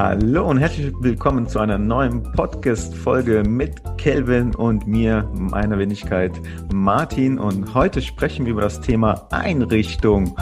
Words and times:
Hallo 0.00 0.48
und 0.48 0.58
herzlich 0.58 0.94
willkommen 1.00 1.48
zu 1.48 1.58
einer 1.58 1.76
neuen 1.76 2.22
Podcast-Folge 2.22 3.42
mit 3.42 3.82
Kelvin 3.98 4.54
und 4.54 4.86
mir, 4.86 5.28
meiner 5.34 5.76
Wenigkeit 5.76 6.40
Martin. 6.72 7.36
Und 7.36 7.74
heute 7.74 8.00
sprechen 8.00 8.46
wir 8.46 8.52
über 8.52 8.60
das 8.60 8.80
Thema 8.80 9.26
Einrichtung. 9.32 10.36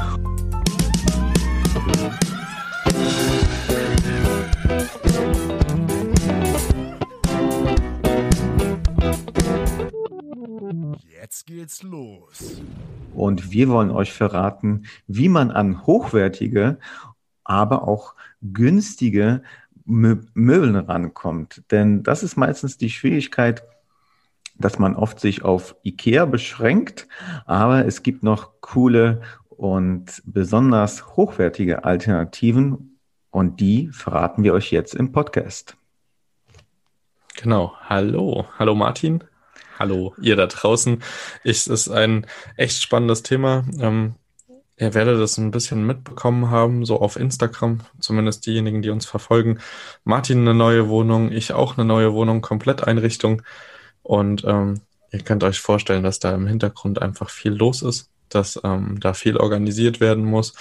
Jetzt 11.18 11.46
geht's 11.46 11.82
los. 11.82 12.60
Und 13.14 13.50
wir 13.52 13.70
wollen 13.70 13.91
euch 13.91 14.12
verraten, 14.12 14.84
wie 15.06 15.30
man 15.30 15.50
an 15.50 15.86
hochwertige 15.86 16.77
aber 17.46 17.86
auch 17.86 18.14
günstige 18.52 19.42
Mö 19.84 20.16
Möbeln 20.34 20.77
rankommt. 20.77 21.62
Denn 21.70 22.02
das 22.02 22.23
ist 22.23 22.36
meistens 22.36 22.77
die 22.77 22.91
Schwierigkeit, 22.91 23.62
dass 24.59 24.78
man 24.78 24.96
oft 24.96 25.20
sich 25.20 25.45
auf 25.45 25.77
Ikea 25.84 26.24
beschränkt, 26.24 27.06
aber 27.45 27.86
es 27.86 28.02
gibt 28.02 28.22
noch 28.22 28.60
coole 28.60 29.20
und 29.48 30.22
besonders 30.24 31.16
hochwertige 31.16 31.84
Alternativen 31.84 32.98
und 33.30 33.60
die 33.60 33.91
verraten 33.92 34.45
wir 34.45 34.55
euch 34.55 34.70
jetzt 34.70 34.94
im 34.94 35.12
Podcast. 35.12 35.77
Genau. 37.36 37.74
Hallo. 37.83 38.47
Hallo 38.58 38.74
Martin. 38.74 39.22
Hallo 39.78 40.14
ihr 40.20 40.36
da 40.36 40.47
draußen. 40.47 41.02
Es 41.44 41.66
ist 41.66 41.91
ein 41.91 42.27
echt 42.56 42.83
spannendes 42.83 43.22
Thema. 43.22 43.64
Ähm, 43.78 44.14
Ihr 44.78 44.92
werdet 44.94 45.20
das 45.20 45.38
ein 45.38 45.50
bisschen 45.50 45.86
mitbekommen 45.86 46.50
haben, 46.50 46.84
so 46.84 47.00
auf 47.00 47.16
Instagram, 47.16 47.80
zumindest 47.98 48.44
diejenigen, 48.46 48.83
die 48.83 48.91
uns 48.91 49.06
verfolgen. 49.06 49.58
Martin 50.05 50.41
eine 50.41 50.55
neue 50.55 50.88
Wohnung, 50.88 51.33
ich 51.33 51.52
auch 51.52 51.78
eine 51.78 51.86
neue 51.86 52.12
Wohnung, 52.12 52.42
Kompletteinrichtung. 52.42 53.42
Und 54.02 54.44
ähm, 54.44 54.83
ihr 55.12 55.20
könnt 55.20 55.44
euch 55.44 55.60
vorstellen, 55.60 56.02
dass 56.02 56.18
da 56.18 56.34
im 56.34 56.46
Hintergrund 56.46 57.00
einfach 57.00 57.30
viel 57.30 57.52
los 57.52 57.83
ist, 57.83 58.10
dass 58.28 58.60
ähm, 58.64 59.00
da 59.00 59.14
viel 59.14 59.36
organisiert 59.36 60.00
werden 60.00 60.24
muss 60.24 60.55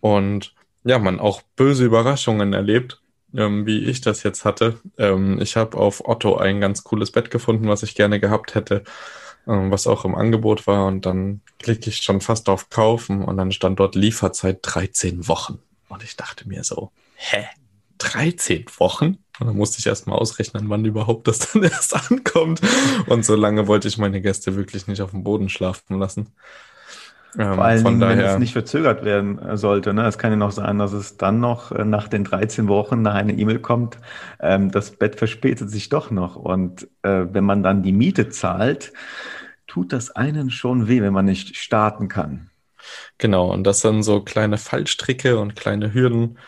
und 0.00 0.54
ja, 0.84 0.98
man 0.98 1.20
auch 1.20 1.42
böse 1.56 1.84
Überraschungen 1.84 2.52
erlebt, 2.52 3.02
ähm, 3.34 3.66
wie 3.66 3.84
ich 3.84 4.00
das 4.00 4.22
jetzt 4.22 4.44
hatte. 4.44 4.80
Ähm, 4.98 5.40
ich 5.40 5.56
habe 5.56 5.76
auf 5.76 6.08
Otto 6.08 6.36
ein 6.36 6.60
ganz 6.60 6.84
cooles 6.84 7.12
Bett 7.12 7.30
gefunden, 7.30 7.68
was 7.68 7.82
ich 7.82 7.94
gerne 7.94 8.20
gehabt 8.20 8.54
hätte. 8.54 8.84
Ähm, 9.46 9.70
was 9.70 9.86
auch 9.86 10.04
im 10.04 10.14
Angebot 10.14 10.66
war. 10.66 10.86
Und 10.86 11.06
dann 11.06 11.40
klicke 11.58 11.90
ich 11.90 12.02
schon 12.02 12.20
fast 12.20 12.48
auf 12.48 12.70
Kaufen 12.70 13.24
und 13.24 13.36
dann 13.36 13.52
stand 13.52 13.80
dort 13.80 13.94
Lieferzeit 13.94 14.58
13 14.62 15.28
Wochen. 15.28 15.58
Und 15.88 16.02
ich 16.02 16.16
dachte 16.16 16.48
mir 16.48 16.64
so, 16.64 16.90
hä? 17.16 17.46
13 17.98 18.66
Wochen? 18.78 19.18
Und 19.38 19.46
dann 19.46 19.56
musste 19.56 19.78
ich 19.78 19.86
erst 19.86 20.06
mal 20.06 20.16
ausrechnen, 20.16 20.68
wann 20.68 20.84
überhaupt 20.84 21.26
das 21.28 21.38
dann 21.52 21.62
erst 21.62 21.94
ankommt. 22.10 22.60
Und 23.06 23.24
so 23.24 23.34
lange 23.34 23.66
wollte 23.66 23.88
ich 23.88 23.98
meine 23.98 24.20
Gäste 24.20 24.56
wirklich 24.56 24.86
nicht 24.86 25.00
auf 25.02 25.10
dem 25.10 25.24
Boden 25.24 25.48
schlafen 25.48 25.98
lassen. 25.98 26.32
Ähm, 27.38 27.54
Vor 27.54 27.64
allem, 27.64 28.00
daher, 28.00 28.16
wenn 28.16 28.24
es 28.24 28.38
nicht 28.38 28.52
verzögert 28.52 29.04
werden 29.04 29.56
sollte. 29.56 29.94
Ne? 29.94 30.06
Es 30.06 30.18
kann 30.18 30.32
ja 30.32 30.36
noch 30.36 30.50
sein, 30.50 30.78
dass 30.78 30.92
es 30.92 31.16
dann 31.16 31.40
noch 31.40 31.70
äh, 31.72 31.84
nach 31.84 32.08
den 32.08 32.24
13 32.24 32.68
Wochen 32.68 33.02
nach 33.02 33.14
einer 33.14 33.36
E-Mail 33.36 33.60
kommt, 33.60 33.98
ähm, 34.40 34.70
das 34.70 34.92
Bett 34.92 35.16
verspätet 35.16 35.70
sich 35.70 35.88
doch 35.88 36.10
noch. 36.10 36.36
Und 36.36 36.88
äh, 37.02 37.26
wenn 37.32 37.44
man 37.44 37.62
dann 37.62 37.82
die 37.82 37.92
Miete 37.92 38.28
zahlt, 38.30 38.92
tut 39.66 39.92
das 39.92 40.10
einen 40.10 40.50
schon 40.50 40.88
weh, 40.88 41.00
wenn 41.02 41.12
man 41.12 41.26
nicht 41.26 41.56
starten 41.56 42.08
kann. 42.08 42.50
Genau, 43.18 43.52
und 43.52 43.64
das 43.64 43.80
sind 43.82 44.02
so 44.02 44.22
kleine 44.22 44.58
Fallstricke 44.58 45.38
und 45.38 45.54
kleine 45.54 45.92
Hürden, 45.94 46.38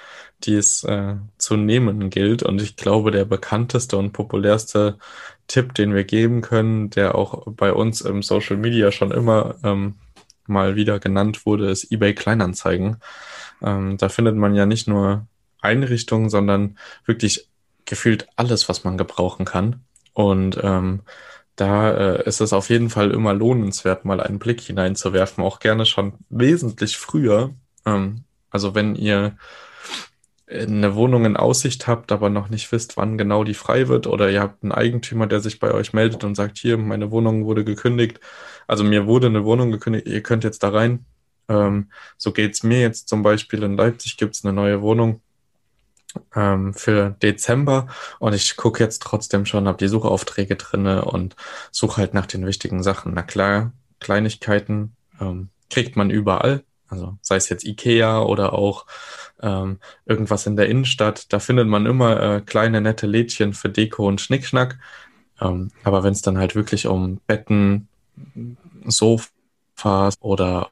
die 0.45 0.55
es 0.55 0.83
äh, 0.85 1.17
zu 1.39 1.57
nehmen 1.57 2.11
gilt. 2.11 2.43
Und 2.43 2.61
ich 2.61 2.77
glaube, 2.77 3.11
der 3.11 3.25
bekannteste 3.25 3.97
und 3.97 4.13
populärste 4.13 4.99
Tipp, 5.47 5.75
den 5.75 5.95
wir 5.95 6.05
geben 6.05 6.41
können, 6.41 6.91
der 6.91 7.15
auch 7.15 7.47
bei 7.47 7.73
uns 7.73 8.01
im 8.01 8.23
Social 8.23 8.57
Media 8.57 8.91
schon 8.91 9.13
immer 9.13 9.57
ähm, 9.63 9.97
mal 10.47 10.77
wieder 10.77 10.99
genannt 10.99 11.47
wurde, 11.47 11.71
ist 11.71 11.91
eBay 11.93 12.15
Kleinanzeigen. 12.15 12.97
Ähm, 13.63 13.97
da 13.97 14.09
findet 14.09 14.37
man 14.37 14.55
ja 14.55 14.67
nicht 14.67 14.89
nur 14.89 15.27
Einrichtungen, 15.61 16.31
sondern 16.31 16.79
wirklich 17.07 17.49
gefühlt 17.85 18.29
alles, 18.37 18.69
was 18.69 18.85
man 18.85 18.99
gebrauchen 18.99 19.45
kann. 19.45 19.85
Und 20.13 20.59
ähm, 20.63 21.03
da 21.57 21.91
äh, 21.91 22.29
ist 22.29 22.41
es 22.41 22.53
auf 22.53 22.71
jeden 22.71 22.91
Fall 22.91 23.11
immer 23.11 23.35
lohnenswert, 23.35 24.05
mal 24.05 24.21
einen 24.21 24.39
Blick 24.39 24.61
hineinzuwerfen, 24.61 25.45
auch 25.45 25.61
gerne 25.61 25.87
schon 25.87 26.15
wesentlich 26.31 26.97
früher. 26.97 27.55
Ähm, 27.87 28.25
also 28.51 28.75
wenn 28.75 28.95
ihr 28.95 29.37
eine 30.53 30.95
Wohnung 30.95 31.25
in 31.25 31.37
Aussicht 31.37 31.87
habt, 31.87 32.13
aber 32.13 32.29
noch 32.29 32.49
nicht 32.49 32.71
wisst, 32.73 32.97
wann 32.97 33.19
genau 33.19 33.45
die 33.45 33.55
frei 33.55 33.89
wird, 33.89 34.07
oder 34.07 34.31
ihr 34.31 34.41
habt 34.41 34.63
einen 34.63 34.73
Eigentümer, 34.73 35.27
der 35.27 35.41
sich 35.41 35.59
bei 35.61 35.73
euch 35.73 35.93
meldet 35.93 36.25
und 36.25 36.35
sagt, 36.35 36.59
hier, 36.59 36.77
meine 36.77 37.11
Wohnung 37.11 37.45
wurde 37.45 37.65
gekündigt, 37.65 38.21
also 38.67 38.85
mir 38.85 39.07
wurde 39.07 39.29
eine 39.29 39.45
Wohnung 39.45 39.71
gekündigt, 39.71 40.07
ihr 40.07 40.23
könnt 40.23 40.45
jetzt 40.45 40.63
da 40.63 40.71
rein. 40.71 41.07
Ähm, 41.49 41.91
so 42.17 42.33
geht's 42.33 42.63
mir 42.63 42.81
jetzt 42.81 43.09
zum 43.09 43.23
Beispiel 43.23 43.63
in 43.63 43.77
Leipzig 43.77 44.17
gibt's 44.17 44.45
eine 44.45 44.53
neue 44.53 44.81
Wohnung 44.83 45.21
ähm, 46.35 46.75
für 46.75 47.17
Dezember 47.23 47.89
und 48.19 48.35
ich 48.35 48.57
gucke 48.57 48.83
jetzt 48.83 49.03
trotzdem 49.03 49.47
schon, 49.47 49.67
habe 49.67 49.79
die 49.79 49.89
Suchaufträge 49.89 50.57
drinne 50.57 51.05
und 51.05 51.37
suche 51.71 51.99
halt 51.99 52.15
nach 52.15 52.27
den 52.27 52.47
wichtigen 52.47 52.83
Sachen. 52.83 53.13
Na 53.15 53.23
klar, 53.23 53.73
Kleinigkeiten 54.01 54.97
ähm, 55.21 55.49
kriegt 55.71 55.97
man 55.97 56.11
überall, 56.11 56.65
also 56.93 57.17
sei 57.23 57.37
es 57.37 57.49
jetzt 57.49 57.65
Ikea 57.65 58.21
oder 58.21 58.53
auch 58.53 58.87
ähm, 59.41 59.79
irgendwas 60.05 60.47
in 60.47 60.57
der 60.57 60.69
Innenstadt, 60.69 61.33
da 61.33 61.39
findet 61.39 61.67
man 61.67 61.87
immer 61.87 62.21
äh, 62.21 62.41
kleine 62.43 62.83
nette 62.83 63.07
Lädchen 63.07 63.55
für 63.55 63.71
Deko 63.71 64.07
und 64.07 64.21
Schnickschnack. 64.21 64.79
Ähm, 65.41 65.71
aber 65.85 66.05
wenn 66.05 66.13
es 66.13 66.21
dann 66.21 66.37
halt 66.37 66.55
wirklich 66.55 66.87
um 66.87 67.19
Betten, 67.27 67.89
Sofas 68.85 70.17
oder 70.21 70.71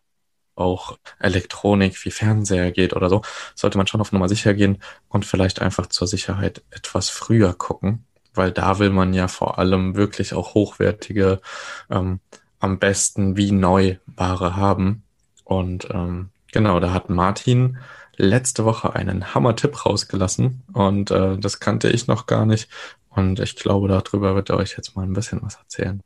auch 0.56 0.98
Elektronik 1.18 2.04
wie 2.04 2.10
Fernseher 2.10 2.70
geht 2.70 2.94
oder 2.94 3.08
so, 3.08 3.22
sollte 3.54 3.78
man 3.78 3.86
schon 3.86 4.02
auf 4.02 4.12
Nummer 4.12 4.28
sicher 4.28 4.52
gehen 4.52 4.78
und 5.08 5.24
vielleicht 5.24 5.62
einfach 5.62 5.86
zur 5.86 6.06
Sicherheit 6.06 6.62
etwas 6.70 7.08
früher 7.08 7.54
gucken, 7.54 8.04
weil 8.34 8.52
da 8.52 8.78
will 8.78 8.90
man 8.90 9.14
ja 9.14 9.26
vor 9.26 9.58
allem 9.58 9.96
wirklich 9.96 10.34
auch 10.34 10.52
hochwertige, 10.52 11.40
ähm, 11.88 12.20
am 12.58 12.78
besten 12.78 13.38
wie 13.38 13.52
neu 13.52 13.96
Ware 14.04 14.54
haben. 14.56 15.02
Und 15.50 15.88
ähm, 15.92 16.28
genau, 16.52 16.78
da 16.78 16.92
hat 16.92 17.10
Martin 17.10 17.78
letzte 18.16 18.64
Woche 18.64 18.94
einen 18.94 19.34
Hammer-Tipp 19.34 19.84
rausgelassen 19.84 20.62
und 20.72 21.10
äh, 21.10 21.36
das 21.38 21.58
kannte 21.58 21.90
ich 21.90 22.06
noch 22.06 22.26
gar 22.26 22.46
nicht. 22.46 22.70
Und 23.08 23.40
ich 23.40 23.56
glaube, 23.56 23.88
darüber 23.88 24.36
wird 24.36 24.50
er 24.50 24.58
euch 24.58 24.76
jetzt 24.76 24.94
mal 24.94 25.02
ein 25.02 25.12
bisschen 25.12 25.42
was 25.42 25.56
erzählen. 25.56 26.00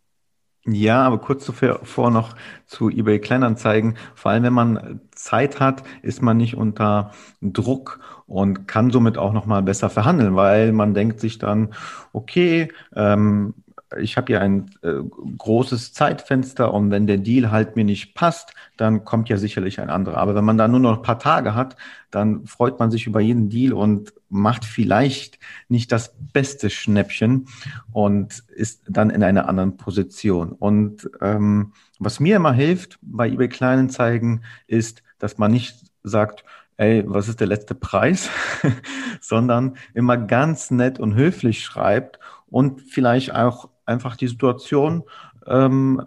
Ja, 0.64 1.02
aber 1.02 1.18
kurz 1.18 1.44
zuvor 1.44 2.10
noch 2.10 2.36
zu 2.64 2.88
eBay 2.88 3.18
Kleinanzeigen. 3.18 3.98
Vor 4.14 4.30
allem, 4.30 4.44
wenn 4.44 4.54
man 4.54 5.00
Zeit 5.14 5.60
hat, 5.60 5.82
ist 6.00 6.22
man 6.22 6.38
nicht 6.38 6.56
unter 6.56 7.12
Druck 7.42 8.00
und 8.24 8.66
kann 8.66 8.90
somit 8.90 9.18
auch 9.18 9.34
noch 9.34 9.44
mal 9.44 9.62
besser 9.62 9.90
verhandeln, 9.90 10.36
weil 10.36 10.72
man 10.72 10.94
denkt 10.94 11.20
sich 11.20 11.36
dann, 11.36 11.74
okay, 12.14 12.72
ähm, 12.96 13.52
ich 13.98 14.16
habe 14.16 14.32
ja 14.32 14.40
ein 14.40 14.70
äh, 14.82 14.94
großes 15.38 15.92
Zeitfenster 15.92 16.72
und 16.72 16.90
wenn 16.90 17.06
der 17.06 17.18
Deal 17.18 17.50
halt 17.50 17.76
mir 17.76 17.84
nicht 17.84 18.14
passt, 18.14 18.54
dann 18.76 19.04
kommt 19.04 19.28
ja 19.28 19.36
sicherlich 19.36 19.80
ein 19.80 19.90
anderer. 19.90 20.18
Aber 20.18 20.34
wenn 20.34 20.44
man 20.44 20.58
da 20.58 20.68
nur 20.68 20.80
noch 20.80 20.96
ein 20.98 21.02
paar 21.02 21.18
Tage 21.18 21.54
hat, 21.54 21.76
dann 22.10 22.46
freut 22.46 22.78
man 22.78 22.90
sich 22.90 23.06
über 23.06 23.20
jeden 23.20 23.48
Deal 23.48 23.72
und 23.72 24.12
macht 24.28 24.64
vielleicht 24.64 25.38
nicht 25.68 25.92
das 25.92 26.14
beste 26.32 26.70
Schnäppchen 26.70 27.46
und 27.92 28.44
ist 28.48 28.82
dann 28.88 29.10
in 29.10 29.22
einer 29.22 29.48
anderen 29.48 29.76
Position. 29.76 30.52
Und 30.52 31.10
ähm, 31.20 31.72
was 31.98 32.20
mir 32.20 32.36
immer 32.36 32.52
hilft 32.52 32.98
bei 33.02 33.28
eBay 33.28 33.48
Kleinanzeigen 33.48 34.44
ist, 34.66 35.02
dass 35.18 35.38
man 35.38 35.52
nicht 35.52 35.84
sagt, 36.02 36.44
ey, 36.76 37.04
was 37.06 37.28
ist 37.28 37.40
der 37.40 37.46
letzte 37.46 37.74
Preis, 37.74 38.30
sondern 39.20 39.76
immer 39.94 40.16
ganz 40.16 40.70
nett 40.70 40.98
und 40.98 41.14
höflich 41.14 41.64
schreibt 41.64 42.18
und 42.46 42.80
vielleicht 42.82 43.34
auch 43.34 43.68
einfach 43.86 44.16
die 44.16 44.28
Situation 44.28 45.04
ähm, 45.46 46.02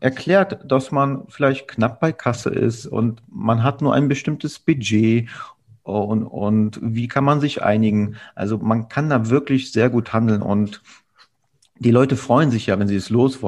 erklärt, 0.00 0.70
dass 0.70 0.90
man 0.90 1.24
vielleicht 1.28 1.68
knapp 1.68 2.00
bei 2.00 2.12
Kasse 2.12 2.50
ist 2.50 2.86
und 2.86 3.22
man 3.28 3.62
hat 3.62 3.82
nur 3.82 3.94
ein 3.94 4.08
bestimmtes 4.08 4.58
Budget 4.58 5.28
und, 5.82 6.24
und 6.24 6.78
wie 6.82 7.08
kann 7.08 7.24
man 7.24 7.40
sich 7.40 7.62
einigen. 7.62 8.16
Also 8.34 8.58
man 8.58 8.88
kann 8.88 9.10
da 9.10 9.28
wirklich 9.30 9.72
sehr 9.72 9.90
gut 9.90 10.12
handeln 10.12 10.42
und 10.42 10.82
die 11.78 11.90
Leute 11.90 12.16
freuen 12.16 12.52
sich 12.52 12.66
ja, 12.66 12.78
wenn 12.78 12.86
sie 12.86 12.96
es 12.96 13.10
los, 13.10 13.40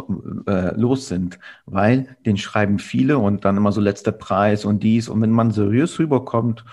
äh, 0.46 0.74
los 0.74 1.06
sind, 1.06 1.38
weil 1.66 2.16
den 2.26 2.36
schreiben 2.36 2.80
viele 2.80 3.18
und 3.18 3.44
dann 3.44 3.56
immer 3.56 3.70
so 3.70 3.80
letzter 3.80 4.10
Preis 4.10 4.64
und 4.64 4.82
dies. 4.82 5.08
Und 5.08 5.22
wenn 5.22 5.30
man 5.30 5.52
seriös 5.52 6.00
rüberkommt 6.00 6.64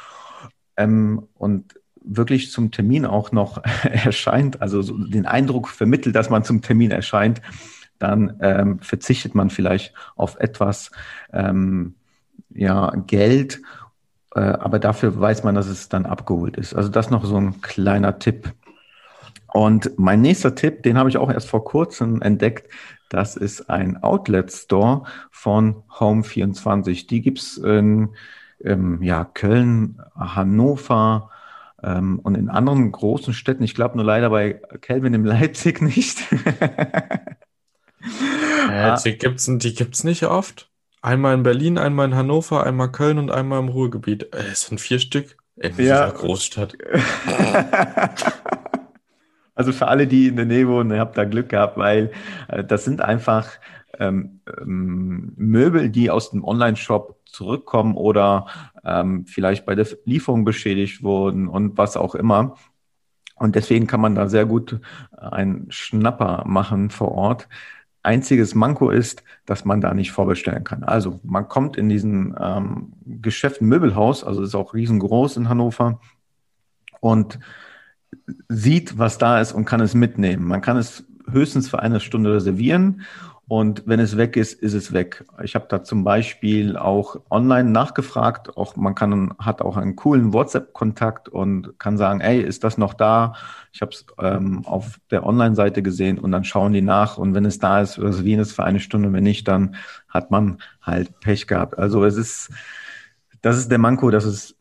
ähm, 0.76 1.28
und 1.36 1.76
wirklich 2.03 2.51
zum 2.51 2.71
Termin 2.71 3.06
auch 3.06 3.31
noch 3.31 3.63
erscheint, 3.83 4.62
also 4.62 4.81
so 4.81 4.98
den 4.98 5.25
Eindruck 5.25 5.68
vermittelt, 5.69 6.15
dass 6.15 6.30
man 6.30 6.44
zum 6.44 6.62
Termin 6.62 6.92
erscheint, 6.92 7.42
dann 8.00 8.38
ähm, 8.42 8.80
verzichtet 8.80 9.36
man 9.36 9.50
vielleicht 9.50 9.94
auf 10.15 10.38
etwas 10.39 10.92
ähm, 11.33 11.95
ja, 12.50 12.92
Geld 13.07 13.62
Äh, 14.33 14.39
aber 14.42 14.80
dafür 14.80 15.19
weiß 15.19 15.44
man, 15.44 15.56
dass 15.56 15.68
es 15.68 15.89
dann 15.89 16.06
abgeholt 16.06 16.57
ist. 16.57 16.74
Also 16.74 16.89
das 16.89 17.09
noch 17.09 17.25
so 17.25 17.38
ein 17.38 17.62
kleiner 17.62 18.19
Tipp. 18.19 18.53
Und 19.53 19.92
mein 19.98 20.21
nächster 20.21 20.56
Tipp, 20.56 20.83
den 20.83 20.98
habe 20.98 21.09
ich 21.09 21.18
auch 21.18 21.30
erst 21.31 21.50
vor 21.50 21.65
kurzem 21.65 22.21
entdeckt. 22.21 22.71
Das 23.09 23.36
ist 23.36 23.69
ein 23.69 24.01
Outlet 24.01 24.51
Store 24.51 25.03
von 25.31 25.83
Home24. 26.00 27.07
Die 27.07 27.21
gibt's 27.21 27.57
in 27.57 28.12
ähm, 28.63 29.03
ja, 29.03 29.25
Köln, 29.25 30.01
Hannover 30.15 31.31
und 31.81 32.36
in 32.38 32.50
anderen 32.50 32.92
großen 32.92 33.33
Städten. 33.33 33.63
Ich 33.63 33.74
glaube 33.75 33.95
nur 33.95 34.06
leider 34.06 34.30
bei 34.30 34.62
Kelvin 34.81 35.13
in 35.13 35.25
Leipzig 35.25 35.81
nicht. 35.81 36.19
die 39.06 39.18
gibt's, 39.18 39.50
die 39.50 39.74
gibt's 39.74 40.04
nicht 40.04 40.25
oft. 40.25 40.69
Einmal 41.01 41.33
in 41.33 41.44
Berlin, 41.44 41.78
einmal 41.80 42.07
in 42.07 42.16
Hannover, 42.16 42.63
einmal 42.63 42.92
Köln 42.92 43.18
und 43.18 43.31
einmal 43.31 43.60
im 43.60 43.69
Ruhrgebiet. 43.69 44.33
Äh, 44.36 44.44
es 44.51 44.68
sind 44.68 44.80
vier 44.80 45.00
Stück 45.00 45.38
in 45.56 45.72
Ja. 45.72 45.78
dieser 45.78 46.12
Großstadt. 46.12 46.78
Also 49.54 49.74
für 49.74 49.88
alle, 49.89 50.07
die 50.07 50.27
in 50.27 50.38
der 50.38 50.45
Nähe 50.45 50.68
wohnen, 50.68 50.92
ihr 50.92 51.00
habt 51.00 51.18
da 51.18 51.25
Glück 51.25 51.50
gehabt, 51.50 51.77
weil 51.77 52.12
äh, 52.48 52.63
das 52.63 52.86
sind 52.86 53.01
einfach 53.01 53.50
ähm, 54.00 54.39
ähm, 54.60 55.34
Möbel, 55.36 55.89
die 55.89 56.10
aus 56.10 56.31
dem 56.31 56.44
Online-Shop 56.44 57.19
zurückkommen 57.25 57.95
oder 57.95 58.48
ähm, 58.83 59.25
vielleicht 59.25 59.66
bei 59.66 59.75
der 59.75 59.88
Lieferung 60.06 60.45
beschädigt 60.45 61.04
wurden 61.04 61.48
und 61.48 61.78
was 61.78 61.98
auch 61.98 62.16
immer. 62.16 62.56
Und 63.36 63.56
deswegen 63.56 63.88
kann 63.88 64.01
man 64.01 64.16
da 64.16 64.28
sehr 64.28 64.45
gut 64.45 64.80
einen 65.18 65.66
Schnapper 65.72 66.44
machen 66.45 66.89
vor 66.89 67.12
Ort. 67.12 67.48
Einziges 68.04 68.56
Manko 68.56 68.89
ist, 68.89 69.24
dass 69.45 69.66
man 69.66 69.81
da 69.81 69.94
nicht 69.94 70.12
vorbestellen 70.12 70.63
kann. 70.63 70.83
Also 70.83 71.19
man 71.24 71.48
kommt 71.48 71.78
in 71.78 71.89
diesen 71.89 72.36
ähm, 72.39 72.94
Geschäft 73.06 73.62
Möbelhaus, 73.62 74.24
also 74.24 74.44
ist 74.44 74.56
auch 74.56 74.74
riesengroß 74.74 75.38
in 75.38 75.50
Hannover 75.50 76.00
und 77.00 77.39
sieht, 78.50 78.98
was 78.98 79.18
da 79.18 79.39
ist 79.39 79.54
und 79.54 79.66
kann 79.66 79.81
es 79.81 79.94
mitnehmen. 79.94 80.48
Man 80.48 80.62
kann 80.62 80.77
es 80.77 81.06
höchstens 81.30 81.69
für 81.69 81.80
eine 81.80 82.00
Stunde 82.00 82.34
reservieren 82.34 83.01
und 83.51 83.83
wenn 83.86 84.00
es 84.00 84.15
weg 84.15 84.38
ist, 84.38 84.53
ist 84.53 84.74
es 84.74 84.94
weg. 84.94 85.25
Ich 85.44 85.56
habe 85.56 85.65
da 85.68 85.83
zum 85.83 86.06
Beispiel 86.06 86.77
auch 86.77 87.18
online 87.30 87.69
nachgefragt. 87.69 88.56
Auch 88.56 88.77
man 88.77 88.95
kann 88.95 89.33
hat 89.39 89.62
auch 89.62 89.75
einen 89.75 89.98
coolen 89.98 90.31
WhatsApp-Kontakt 90.31 91.27
und 91.27 91.77
kann 91.77 91.98
sagen, 91.98 92.21
ey, 92.21 92.39
ist 92.42 92.63
das 92.63 92.77
noch 92.77 92.94
da? 92.94 93.33
Ich 93.74 93.81
habe 93.81 93.92
es 93.92 94.06
ähm, 94.19 94.65
auf 94.65 95.01
der 95.12 95.25
Online-Seite 95.25 95.83
gesehen 95.83 96.18
und 96.18 96.31
dann 96.31 96.45
schauen 96.45 96.71
die 96.71 96.81
nach 96.81 97.18
und 97.18 97.33
wenn 97.33 97.44
es 97.44 97.59
da 97.59 97.81
ist, 97.81 98.00
reservieren 98.00 98.39
es 98.39 98.53
für 98.53 98.63
eine 98.63 98.80
Stunde. 98.80 99.12
Wenn 99.12 99.25
nicht, 99.25 99.50
dann 99.50 99.75
hat 100.07 100.31
man 100.31 100.59
halt 100.81 101.19
Pech 101.19 101.45
gehabt. 101.45 101.77
Also 101.77 102.06
es 102.06 102.15
ist, 102.15 102.51
das 103.42 103.57
ist 103.57 103.69
der 103.69 103.80
Manko, 103.80 104.12
dass 104.12 104.24
es 104.24 104.56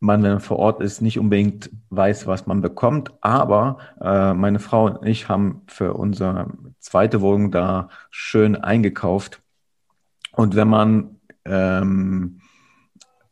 man, 0.00 0.22
wenn 0.22 0.32
man 0.32 0.40
vor 0.40 0.58
Ort 0.58 0.80
ist, 0.80 1.00
nicht 1.00 1.18
unbedingt 1.18 1.70
weiß, 1.90 2.26
was 2.26 2.46
man 2.46 2.60
bekommt. 2.60 3.12
Aber 3.20 3.78
äh, 4.00 4.34
meine 4.34 4.58
Frau 4.58 4.86
und 4.86 5.06
ich 5.06 5.28
haben 5.28 5.62
für 5.66 5.94
unsere 5.94 6.48
zweite 6.78 7.20
Wohnung 7.20 7.50
da 7.50 7.88
schön 8.10 8.56
eingekauft. 8.56 9.42
Und 10.32 10.54
wenn 10.54 10.68
man 10.68 11.20
ähm, 11.44 12.40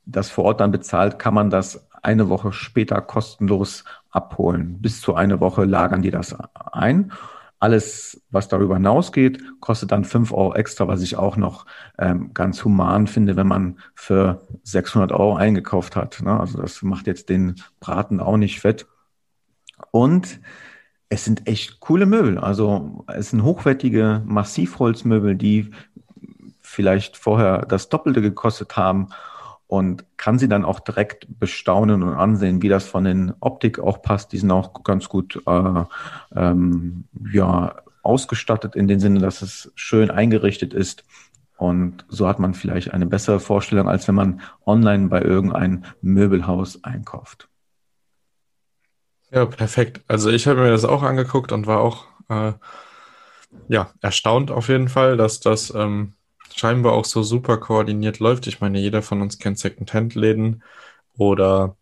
das 0.07 0.31
vor 0.31 0.45
Ort 0.45 0.61
dann 0.61 0.71
bezahlt, 0.71 1.19
kann 1.19 1.35
man 1.35 1.51
das 1.51 1.89
eine 2.03 2.29
Woche 2.29 2.53
später 2.53 3.01
kostenlos 3.01 3.85
abholen. 4.11 4.81
Bis 4.81 5.01
zu 5.01 5.15
eine 5.15 5.41
Woche 5.41 5.65
lagern 5.65 6.03
die 6.03 6.11
das 6.11 6.37
ein. 6.73 7.13
Alles, 7.65 8.21
was 8.31 8.49
darüber 8.49 8.75
hinausgeht, 8.75 9.43
kostet 9.61 9.91
dann 9.91 10.05
5 10.05 10.33
Euro 10.33 10.55
extra, 10.55 10.87
was 10.87 11.01
ich 11.01 11.17
auch 11.17 11.39
noch 11.39 11.65
ähm, 11.99 12.35
ganz 12.35 12.63
human 12.63 13.07
finde, 13.07 13.37
wenn 13.37 13.47
man 13.47 13.79
für 13.95 14.43
600 14.65 15.13
Euro 15.13 15.37
eingekauft 15.37 15.97
hat. 15.97 16.21
Ne? 16.23 16.39
Also 16.39 16.61
das 16.61 16.83
macht 16.83 17.07
jetzt 17.07 17.31
den 17.31 17.55
Braten 17.81 18.21
auch 18.21 18.37
nicht 18.37 18.61
fett. 18.61 18.87
Und 19.93 20.41
es 21.09 21.25
sind 21.25 21.49
echt 21.49 21.81
coole 21.81 22.05
Möbel. 22.05 22.37
Also 22.37 23.07
es 23.07 23.31
sind 23.31 23.43
hochwertige 23.43 24.21
Massivholzmöbel, 24.27 25.35
die 25.35 25.71
vielleicht 26.61 27.17
vorher 27.17 27.65
das 27.65 27.89
Doppelte 27.89 28.21
gekostet 28.21 28.77
haben 28.77 29.09
und 29.67 30.05
kann 30.17 30.39
sie 30.39 30.49
dann 30.49 30.65
auch 30.65 30.81
direkt 30.81 31.27
bestaunen 31.39 32.03
und 32.03 32.15
ansehen, 32.15 32.63
wie 32.63 32.69
das 32.69 32.87
von 32.87 33.05
den 33.05 33.33
Optik 33.41 33.79
auch 33.79 34.03
passt. 34.03 34.33
Die 34.33 34.39
sind 34.39 34.51
auch 34.51 34.83
ganz 34.85 35.09
gut 35.09 35.43
äh, 35.47 35.85
ähm, 36.35 37.05
ja, 37.33 37.77
ausgestattet 38.03 38.77
in 38.77 38.89
dem 38.89 39.01
Sinne, 39.01 39.21
dass 39.21 39.43
es 39.43 39.73
schön 39.75 40.11
eingerichtet 40.11 40.75
ist. 40.75 41.05
Und 41.57 42.05
so 42.09 42.29
hat 42.29 42.39
man 42.39 42.55
vielleicht 42.55 42.93
eine 42.93 43.07
bessere 43.07 43.41
Vorstellung, 43.41 43.89
als 43.89 44.07
wenn 44.09 44.15
man 44.15 44.41
online 44.67 45.09
bei 45.09 45.23
irgendeinem 45.23 45.85
Möbelhaus 46.03 46.83
einkauft. 46.85 47.49
Ja, 49.31 49.47
perfekt. 49.47 50.03
Also 50.07 50.31
ich 50.31 50.47
habe 50.47 50.61
mir 50.61 50.71
das 50.71 50.85
auch 50.85 51.03
angeguckt 51.03 51.53
und 51.53 51.67
war 51.67 51.81
auch 51.81 52.07
äh, 52.29 52.53
ja, 53.69 53.91
erstaunt 54.01 54.51
auf 54.51 54.69
jeden 54.69 54.89
Fall, 54.89 55.17
dass 55.17 55.41
das 55.41 55.73
ähm, 55.75 56.13
scheinbar 56.55 56.93
auch 56.93 57.05
so 57.05 57.23
super 57.23 57.59
koordiniert 57.59 58.21
läuft. 58.21 58.47
Ich 58.47 58.61
meine, 58.61 58.79
jeder 58.81 59.03
von 59.03 59.23
uns 59.23 59.39
kennt 59.39 59.59
Second-Hand-Läden 59.59 60.63
oder 61.17 61.77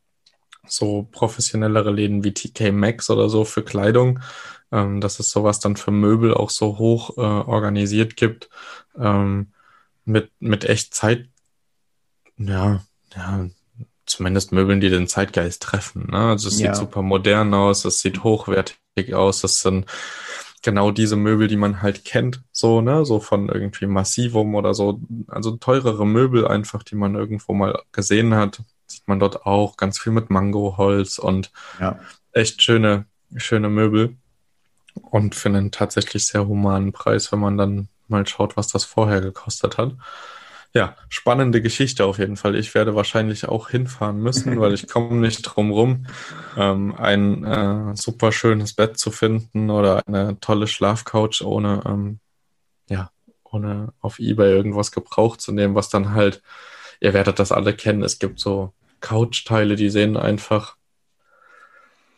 so 0.67 1.09
professionellere 1.11 1.91
Läden 1.91 2.25
wie 2.25 2.33
TK 2.35 2.73
Maxx 2.73 3.11
oder 3.11 3.29
so 3.29 3.45
für 3.45 3.65
Kleidung, 3.65 4.21
ähm, 4.71 5.01
dass 5.01 5.19
es 5.21 5.31
sowas 5.31 5.61
dann 5.61 5.77
für 5.77 5.91
Möbel 5.91 6.35
auch 6.35 6.51
so 6.51 6.79
hoch 6.79 7.17
äh, 7.19 7.21
organisiert 7.21 8.17
gibt, 8.17 8.49
ähm, 8.99 9.53
mit, 10.05 10.31
mit 10.41 10.65
echt 10.65 10.95
Zeit, 10.95 11.29
ja, 12.39 12.83
ja, 13.15 13.47
zumindest 14.07 14.53
Möbeln, 14.53 14.81
die 14.81 14.91
den 14.91 15.07
Zeitgeist 15.07 15.63
treffen. 15.63 16.09
Ne? 16.11 16.19
Also 16.19 16.49
es 16.49 16.59
Ja. 16.59 16.69
sieht 16.69 16.77
super 16.77 17.03
modern 17.03 17.55
aus, 17.55 17.85
es 17.85 18.01
sieht 18.01 18.25
hochwertig 18.25 18.79
aus, 19.15 19.43
das 19.43 19.61
sind 19.63 19.87
genau 20.63 20.91
diese 20.91 21.17
Möbel, 21.17 21.49
die 21.49 21.57
man 21.57 21.83
halt 21.83 22.05
kennt, 22.05 22.43
so, 22.53 22.81
ne, 22.81 23.05
so 23.05 23.21
von 23.21 23.49
irgendwie 23.49 23.87
Massivum 23.87 24.55
oder 24.55 24.75
so, 24.75 25.01
also 25.29 25.57
teurere 25.57 26.07
Möbel 26.07 26.47
einfach, 26.47 26.83
die 26.83 26.95
man 26.95 27.15
irgendwo 27.15 27.53
mal 27.53 27.83
gesehen 27.93 28.35
hat, 28.35 28.63
sieht 28.87 29.07
man 29.09 29.19
dort 29.19 29.45
auch 29.45 29.77
ganz 29.77 29.99
viel 29.99 30.13
mit 30.13 30.31
Mangoholz 30.31 31.19
und 31.19 31.51
Ja. 31.81 31.99
echt 32.33 32.63
schöne, 32.63 33.07
schöne 33.37 33.69
Möbel 33.69 34.17
und 34.95 35.35
für 35.35 35.49
einen 35.49 35.71
tatsächlich 35.71 36.27
sehr 36.27 36.47
humanen 36.47 36.93
Preis, 36.93 37.33
wenn 37.33 37.41
man 37.41 37.57
dann 37.57 37.89
mal 38.09 38.27
schaut, 38.27 38.57
was 38.57 38.69
das 38.69 38.85
vorher 38.85 39.21
gekostet 39.21 39.79
hat. 39.79 39.95
Ja, 40.75 40.97
spannende 41.11 41.61
Geschichte 41.61 42.07
auf 42.07 42.19
jeden 42.19 42.39
Fall. 42.39 42.57
Ich 42.57 42.75
werde 42.75 42.95
wahrscheinlich 42.95 43.47
auch 43.47 43.69
hinfahren 43.69 44.19
müssen, 44.19 44.59
weil 44.59 44.73
ich 44.73 44.89
komme 44.89 45.17
nicht 45.17 45.43
drum 45.43 45.71
rum, 45.71 46.07
ähm, 46.57 46.95
ein 46.97 47.45
äh, 47.45 47.95
super 47.95 48.33
schönes 48.33 48.73
Bett 48.73 48.99
zu 48.99 49.11
finden 49.11 49.69
oder 49.69 50.03
eine 50.07 50.41
tolle 50.41 50.67
Schlafcouch 50.67 51.43
ohne, 51.43 51.83
ähm, 51.85 52.21
ja, 52.89 53.11
ohne 53.45 53.93
auf 54.01 54.19
eBay 54.19 54.51
irgendwas 54.51 54.93
gebraucht 54.93 55.43
zu 55.43 55.53
nehmen, 55.53 55.75
was 55.75 55.91
dann 55.91 56.15
halt, 56.15 56.43
ihr 57.01 57.13
werdet 57.13 57.39
das 57.39 57.53
alle 57.53 57.75
kennen, 57.75 58.03
es 58.03 58.19
gibt 58.19 58.41
so 58.41 58.73
Couchteile, 59.01 59.77
die 59.77 59.91
sehen 59.91 60.17
einfach 60.17 60.77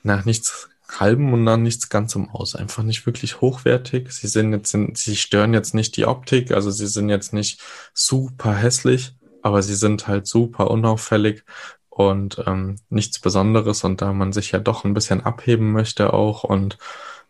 nach 0.05 0.25
nichts 0.25 0.69
halbem 0.89 1.33
und 1.33 1.45
nach 1.45 1.57
nichts 1.57 1.89
ganzem 1.89 2.29
aus. 2.31 2.55
Einfach 2.55 2.83
nicht 2.83 3.07
wirklich 3.07 3.41
hochwertig. 3.41 4.13
Sie 4.13 4.29
sind 4.29 4.53
jetzt, 4.53 4.77
sie 4.95 5.17
stören 5.17 5.55
jetzt 5.55 5.75
nicht 5.75 5.97
die 5.97 6.07
Optik, 6.07 6.53
also 6.53 6.71
sie 6.71 6.87
sind 6.87 7.09
jetzt 7.09 7.33
nicht 7.33 7.61
super 7.95 8.55
hässlich, 8.55 9.15
aber 9.43 9.63
sie 9.63 9.75
sind 9.75 10.07
halt 10.09 10.27
super 10.27 10.71
unauffällig 10.71 11.45
und 11.89 12.43
ähm, 12.47 12.77
nichts 12.91 13.19
Besonderes. 13.19 13.85
Und 13.85 14.03
da 14.03 14.13
man 14.13 14.33
sich 14.33 14.53
ja 14.53 14.59
doch 14.59 14.85
ein 14.85 14.95
bisschen 14.95 15.23
abheben 15.23 15.73
möchte 15.73 16.13
auch 16.13 16.45
und 16.45 16.79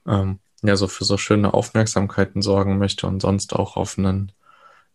ähm, 0.06 0.40
ja, 0.62 0.76
so 0.76 0.88
für 0.88 1.04
so 1.04 1.18
schöne 1.18 1.52
Aufmerksamkeiten 1.54 2.40
sorgen 2.42 2.78
möchte 2.78 3.06
und 3.06 3.20
sonst 3.20 3.54
auch 3.54 3.76
auf 3.76 3.99
einen, 3.99 4.32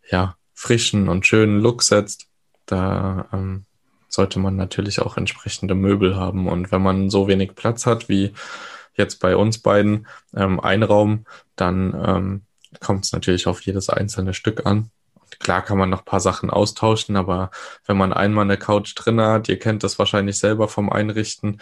ja, 0.09 0.35
frischen 0.53 1.07
und 1.07 1.25
schönen 1.25 1.59
Look 1.59 1.83
setzt, 1.83 2.27
da 2.65 3.29
ähm, 3.31 3.65
sollte 4.09 4.39
man 4.39 4.55
natürlich 4.55 5.01
auch 5.01 5.17
entsprechende 5.17 5.75
Möbel 5.75 6.15
haben. 6.15 6.47
Und 6.47 6.71
wenn 6.71 6.81
man 6.81 7.09
so 7.09 7.27
wenig 7.27 7.55
Platz 7.55 7.85
hat 7.85 8.09
wie 8.09 8.33
jetzt 8.95 9.19
bei 9.19 9.35
uns 9.35 9.59
beiden, 9.59 10.07
ähm, 10.35 10.59
ein 10.59 10.83
Raum, 10.83 11.25
dann 11.55 11.93
ähm, 12.05 12.41
kommt 12.81 13.05
es 13.05 13.13
natürlich 13.13 13.47
auf 13.47 13.61
jedes 13.61 13.89
einzelne 13.89 14.33
Stück 14.33 14.65
an. 14.65 14.91
Und 15.15 15.39
klar 15.39 15.61
kann 15.61 15.77
man 15.77 15.89
noch 15.89 15.99
ein 15.99 16.05
paar 16.05 16.19
Sachen 16.19 16.49
austauschen, 16.49 17.15
aber 17.15 17.51
wenn 17.85 17.97
man 17.97 18.13
einmal 18.13 18.43
eine 18.45 18.57
Couch 18.57 18.93
drin 18.95 19.21
hat, 19.21 19.47
ihr 19.49 19.59
kennt 19.59 19.83
das 19.83 19.99
wahrscheinlich 19.99 20.37
selber 20.37 20.67
vom 20.67 20.89
Einrichten, 20.89 21.61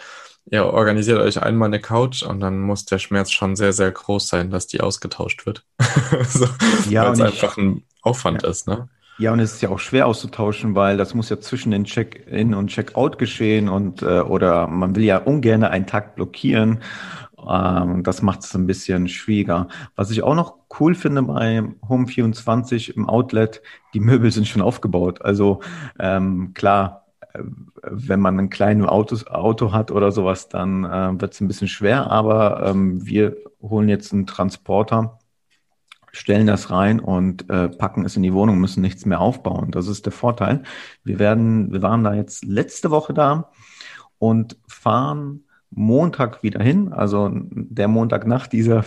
ihr 0.50 0.64
organisiert 0.66 1.20
euch 1.20 1.42
einmal 1.42 1.66
eine 1.68 1.80
Couch 1.80 2.22
und 2.22 2.40
dann 2.40 2.60
muss 2.60 2.84
der 2.86 2.98
Schmerz 2.98 3.30
schon 3.30 3.56
sehr, 3.56 3.72
sehr 3.72 3.92
groß 3.92 4.28
sein, 4.28 4.50
dass 4.50 4.66
die 4.66 4.80
ausgetauscht 4.80 5.46
wird. 5.46 5.64
so, 6.28 6.46
Ja, 6.88 7.04
Weil 7.04 7.12
es 7.12 7.20
einfach 7.20 7.56
ein 7.56 7.84
Aufwand 8.02 8.42
Ja. 8.42 8.48
ist, 8.48 8.66
ne? 8.66 8.88
Ja, 9.20 9.32
und 9.32 9.40
es 9.40 9.54
ist 9.54 9.62
ja 9.62 9.68
auch 9.70 9.80
schwer 9.80 10.06
auszutauschen, 10.06 10.76
weil 10.76 10.96
das 10.96 11.12
muss 11.12 11.28
ja 11.28 11.40
zwischen 11.40 11.72
den 11.72 11.84
Check-in 11.84 12.54
und 12.54 12.68
Check-out 12.68 13.18
geschehen 13.18 13.68
und 13.68 14.02
äh, 14.02 14.20
oder 14.20 14.68
man 14.68 14.94
will 14.94 15.02
ja 15.02 15.18
ungern 15.18 15.64
einen 15.64 15.86
Tag 15.86 16.14
blockieren. 16.14 16.80
Ähm, 17.48 18.04
das 18.04 18.22
macht 18.22 18.44
es 18.44 18.54
ein 18.54 18.66
bisschen 18.66 19.08
schwieriger. 19.08 19.66
Was 19.96 20.12
ich 20.12 20.22
auch 20.22 20.36
noch 20.36 20.54
cool 20.78 20.94
finde 20.94 21.22
bei 21.22 21.62
Home24 21.88 22.94
im 22.94 23.08
Outlet, 23.08 23.60
die 23.92 24.00
Möbel 24.00 24.30
sind 24.30 24.46
schon 24.46 24.62
aufgebaut. 24.62 25.20
Also 25.22 25.60
ähm, 25.98 26.54
klar, 26.54 27.06
wenn 27.82 28.20
man 28.20 28.38
ein 28.38 28.50
kleines 28.50 28.86
Auto, 28.88 29.16
Auto 29.30 29.72
hat 29.72 29.90
oder 29.90 30.12
sowas, 30.12 30.48
dann 30.48 30.84
äh, 30.84 31.20
wird 31.20 31.34
es 31.34 31.40
ein 31.40 31.48
bisschen 31.48 31.68
schwer, 31.68 32.10
aber 32.10 32.66
ähm, 32.68 33.04
wir 33.04 33.36
holen 33.62 33.88
jetzt 33.88 34.12
einen 34.12 34.26
Transporter, 34.26 35.18
stellen 36.12 36.46
das 36.46 36.70
rein 36.70 37.00
und 37.00 37.48
äh, 37.50 37.68
packen 37.68 38.04
es 38.04 38.16
in 38.16 38.22
die 38.22 38.32
Wohnung, 38.32 38.58
müssen 38.58 38.80
nichts 38.80 39.06
mehr 39.06 39.20
aufbauen. 39.20 39.70
Das 39.70 39.86
ist 39.88 40.06
der 40.06 40.12
Vorteil. 40.12 40.62
Wir 41.04 41.18
werden, 41.18 41.72
wir 41.72 41.82
waren 41.82 42.04
da 42.04 42.14
jetzt 42.14 42.44
letzte 42.44 42.90
Woche 42.90 43.14
da 43.14 43.50
und 44.18 44.56
fahren 44.66 45.44
Montag 45.70 46.42
wieder 46.42 46.62
hin, 46.62 46.92
also 46.92 47.30
der 47.32 47.88
Montag 47.88 48.26
nach 48.26 48.46
dieser 48.46 48.84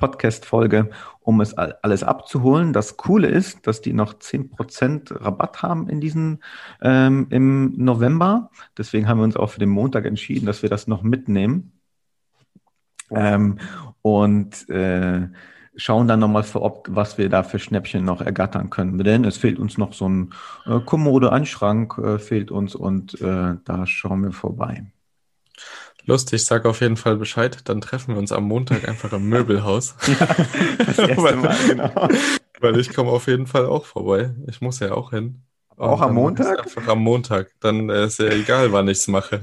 Podcast-Folge, 0.00 0.90
um 1.20 1.40
es 1.40 1.54
alles 1.54 2.02
abzuholen. 2.02 2.72
Das 2.72 2.96
Coole 2.96 3.28
ist, 3.28 3.66
dass 3.66 3.80
die 3.80 3.92
noch 3.92 4.14
10% 4.14 5.22
Rabatt 5.22 5.62
haben 5.62 5.88
in 5.88 6.00
diesen 6.00 6.42
ähm, 6.82 7.26
im 7.30 7.74
November. 7.76 8.50
Deswegen 8.76 9.06
haben 9.06 9.18
wir 9.18 9.24
uns 9.24 9.36
auch 9.36 9.50
für 9.50 9.60
den 9.60 9.68
Montag 9.68 10.06
entschieden, 10.06 10.46
dass 10.46 10.62
wir 10.62 10.70
das 10.70 10.88
noch 10.88 11.02
mitnehmen. 11.02 11.72
Ähm, 13.10 13.58
und 14.02 14.68
äh, 14.70 15.28
schauen 15.76 16.08
dann 16.08 16.20
nochmal 16.20 16.42
für 16.42 16.62
ob, 16.62 16.86
was 16.90 17.18
wir 17.18 17.28
da 17.28 17.42
für 17.42 17.58
Schnäppchen 17.58 18.04
noch 18.04 18.20
ergattern 18.20 18.70
können. 18.70 18.98
Denn 18.98 19.24
es 19.24 19.36
fehlt 19.36 19.58
uns 19.58 19.78
noch 19.78 19.92
so 19.92 20.08
ein 20.08 20.34
äh, 20.66 20.80
Kommode, 20.80 21.32
ein 21.32 21.46
Schrank 21.46 21.98
äh, 21.98 22.18
fehlt 22.18 22.50
uns 22.50 22.74
und 22.74 23.20
äh, 23.20 23.54
da 23.64 23.86
schauen 23.86 24.22
wir 24.22 24.32
vorbei. 24.32 24.84
Lustig, 26.04 26.44
sag 26.44 26.64
auf 26.66 26.80
jeden 26.80 26.96
Fall 26.96 27.16
Bescheid. 27.16 27.68
Dann 27.68 27.80
treffen 27.80 28.14
wir 28.14 28.18
uns 28.18 28.32
am 28.32 28.44
Montag 28.44 28.88
einfach 28.88 29.12
im 29.12 29.28
Möbelhaus. 29.28 29.94
ja, 30.06 30.26
das 30.78 30.98
erste 30.98 31.36
Mal, 31.36 31.56
genau. 31.68 32.08
Weil 32.60 32.78
ich 32.78 32.92
komme 32.92 33.10
auf 33.10 33.26
jeden 33.26 33.46
Fall 33.46 33.66
auch 33.66 33.84
vorbei. 33.84 34.34
Ich 34.48 34.60
muss 34.60 34.80
ja 34.80 34.92
auch 34.92 35.10
hin. 35.10 35.42
auch 35.76 36.00
am 36.00 36.14
Montag? 36.14 36.60
Einfach 36.60 36.88
am 36.88 37.02
Montag. 37.02 37.52
Dann 37.60 37.88
ist 37.88 38.18
ja 38.18 38.26
egal, 38.26 38.72
wann 38.72 38.88
ich 38.88 38.98
es 38.98 39.08
mache. 39.08 39.42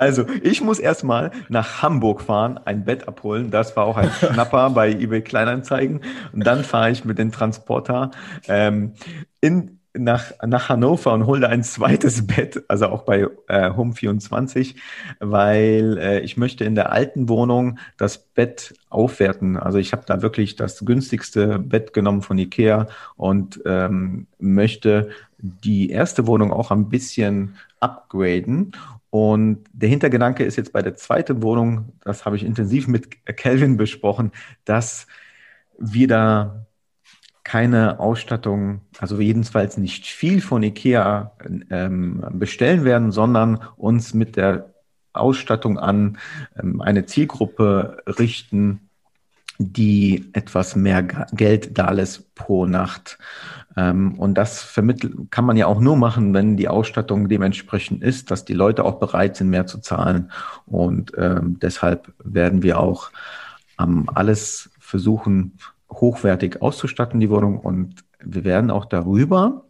Also, 0.00 0.24
ich 0.42 0.62
muss 0.62 0.78
erstmal 0.78 1.30
nach 1.50 1.82
Hamburg 1.82 2.22
fahren, 2.22 2.58
ein 2.64 2.86
Bett 2.86 3.06
abholen. 3.06 3.50
Das 3.50 3.76
war 3.76 3.84
auch 3.84 3.98
ein 3.98 4.10
Schnapper 4.10 4.70
bei 4.74 4.90
eBay 4.90 5.20
Kleinanzeigen. 5.20 6.00
Und 6.32 6.46
dann 6.46 6.64
fahre 6.64 6.90
ich 6.90 7.04
mit 7.04 7.18
dem 7.18 7.32
Transporter 7.32 8.10
ähm, 8.48 8.94
in 9.42 9.78
nach, 9.92 10.32
nach 10.46 10.70
Hannover 10.70 11.12
und 11.12 11.26
hole 11.26 11.40
da 11.40 11.48
ein 11.48 11.62
zweites 11.64 12.26
Bett, 12.26 12.62
also 12.68 12.86
auch 12.86 13.02
bei 13.02 13.26
äh, 13.48 13.74
Home 13.74 13.92
24, 13.92 14.76
weil 15.18 15.98
äh, 15.98 16.20
ich 16.20 16.38
möchte 16.38 16.64
in 16.64 16.74
der 16.74 16.92
alten 16.92 17.28
Wohnung 17.28 17.78
das 17.98 18.16
Bett 18.16 18.74
aufwerten. 18.88 19.58
Also 19.58 19.76
ich 19.76 19.92
habe 19.92 20.04
da 20.06 20.22
wirklich 20.22 20.56
das 20.56 20.78
günstigste 20.84 21.58
Bett 21.58 21.92
genommen 21.92 22.22
von 22.22 22.38
Ikea 22.38 22.86
und 23.16 23.60
ähm, 23.66 24.28
möchte 24.38 25.10
die 25.38 25.90
erste 25.90 26.26
Wohnung 26.26 26.52
auch 26.52 26.70
ein 26.70 26.88
bisschen 26.88 27.56
upgraden. 27.80 28.72
Und 29.10 29.64
der 29.72 29.88
Hintergedanke 29.88 30.44
ist 30.44 30.56
jetzt 30.56 30.72
bei 30.72 30.82
der 30.82 30.94
zweiten 30.94 31.42
Wohnung, 31.42 31.92
das 32.04 32.24
habe 32.24 32.36
ich 32.36 32.44
intensiv 32.44 32.86
mit 32.86 33.26
Kelvin 33.36 33.76
besprochen, 33.76 34.30
dass 34.64 35.06
wir 35.78 36.06
da 36.06 36.66
keine 37.42 37.98
Ausstattung, 37.98 38.82
also 38.98 39.18
jedenfalls 39.18 39.76
nicht 39.76 40.06
viel 40.06 40.40
von 40.40 40.62
IKEA 40.62 41.32
ähm, 41.70 42.24
bestellen 42.34 42.84
werden, 42.84 43.10
sondern 43.10 43.58
uns 43.76 44.14
mit 44.14 44.36
der 44.36 44.72
Ausstattung 45.12 45.78
an 45.78 46.18
ähm, 46.62 46.80
eine 46.80 47.06
Zielgruppe 47.06 48.02
richten, 48.06 48.88
die 49.58 50.30
etwas 50.32 50.76
mehr 50.76 51.02
Geld 51.02 51.76
da 51.76 51.90
lässt 51.90 52.34
pro 52.34 52.66
Nacht. 52.66 53.18
Ähm, 53.76 54.18
und 54.18 54.34
das 54.34 54.78
kann 55.30 55.44
man 55.44 55.56
ja 55.56 55.66
auch 55.66 55.80
nur 55.80 55.96
machen, 55.96 56.34
wenn 56.34 56.56
die 56.56 56.68
Ausstattung 56.68 57.28
dementsprechend 57.28 58.02
ist, 58.02 58.30
dass 58.30 58.44
die 58.44 58.54
Leute 58.54 58.84
auch 58.84 58.98
bereit 58.98 59.36
sind, 59.36 59.50
mehr 59.50 59.66
zu 59.66 59.78
zahlen. 59.78 60.30
Und 60.66 61.12
ähm, 61.16 61.58
deshalb 61.60 62.12
werden 62.22 62.62
wir 62.62 62.80
auch 62.80 63.10
ähm, 63.78 64.08
alles 64.14 64.70
versuchen, 64.78 65.58
hochwertig 65.90 66.62
auszustatten, 66.62 67.20
die 67.20 67.30
Wohnung. 67.30 67.58
Und 67.58 68.04
wir 68.22 68.44
werden 68.44 68.70
auch 68.70 68.86
darüber 68.86 69.64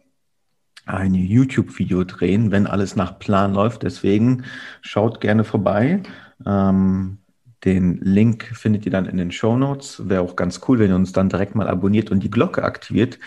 ein 0.85 1.13
YouTube-Video 1.13 2.03
drehen, 2.03 2.51
wenn 2.51 2.67
alles 2.67 2.95
nach 2.95 3.19
Plan 3.19 3.53
läuft. 3.53 3.83
Deswegen 3.83 4.43
schaut 4.81 5.21
gerne 5.21 5.43
vorbei. 5.43 6.01
Ähm, 6.45 7.19
den 7.63 7.97
Link 7.97 8.45
findet 8.55 8.85
ihr 8.85 8.91
dann 8.91 9.05
in 9.05 9.17
den 9.17 9.31
Show 9.31 9.55
Notes. 9.55 10.09
Wäre 10.09 10.21
auch 10.21 10.35
ganz 10.35 10.61
cool, 10.67 10.79
wenn 10.79 10.89
ihr 10.89 10.95
uns 10.95 11.11
dann 11.11 11.29
direkt 11.29 11.53
mal 11.53 11.67
abonniert 11.67 12.09
und 12.09 12.23
die 12.23 12.31
Glocke 12.31 12.63
aktiviert. 12.63 13.19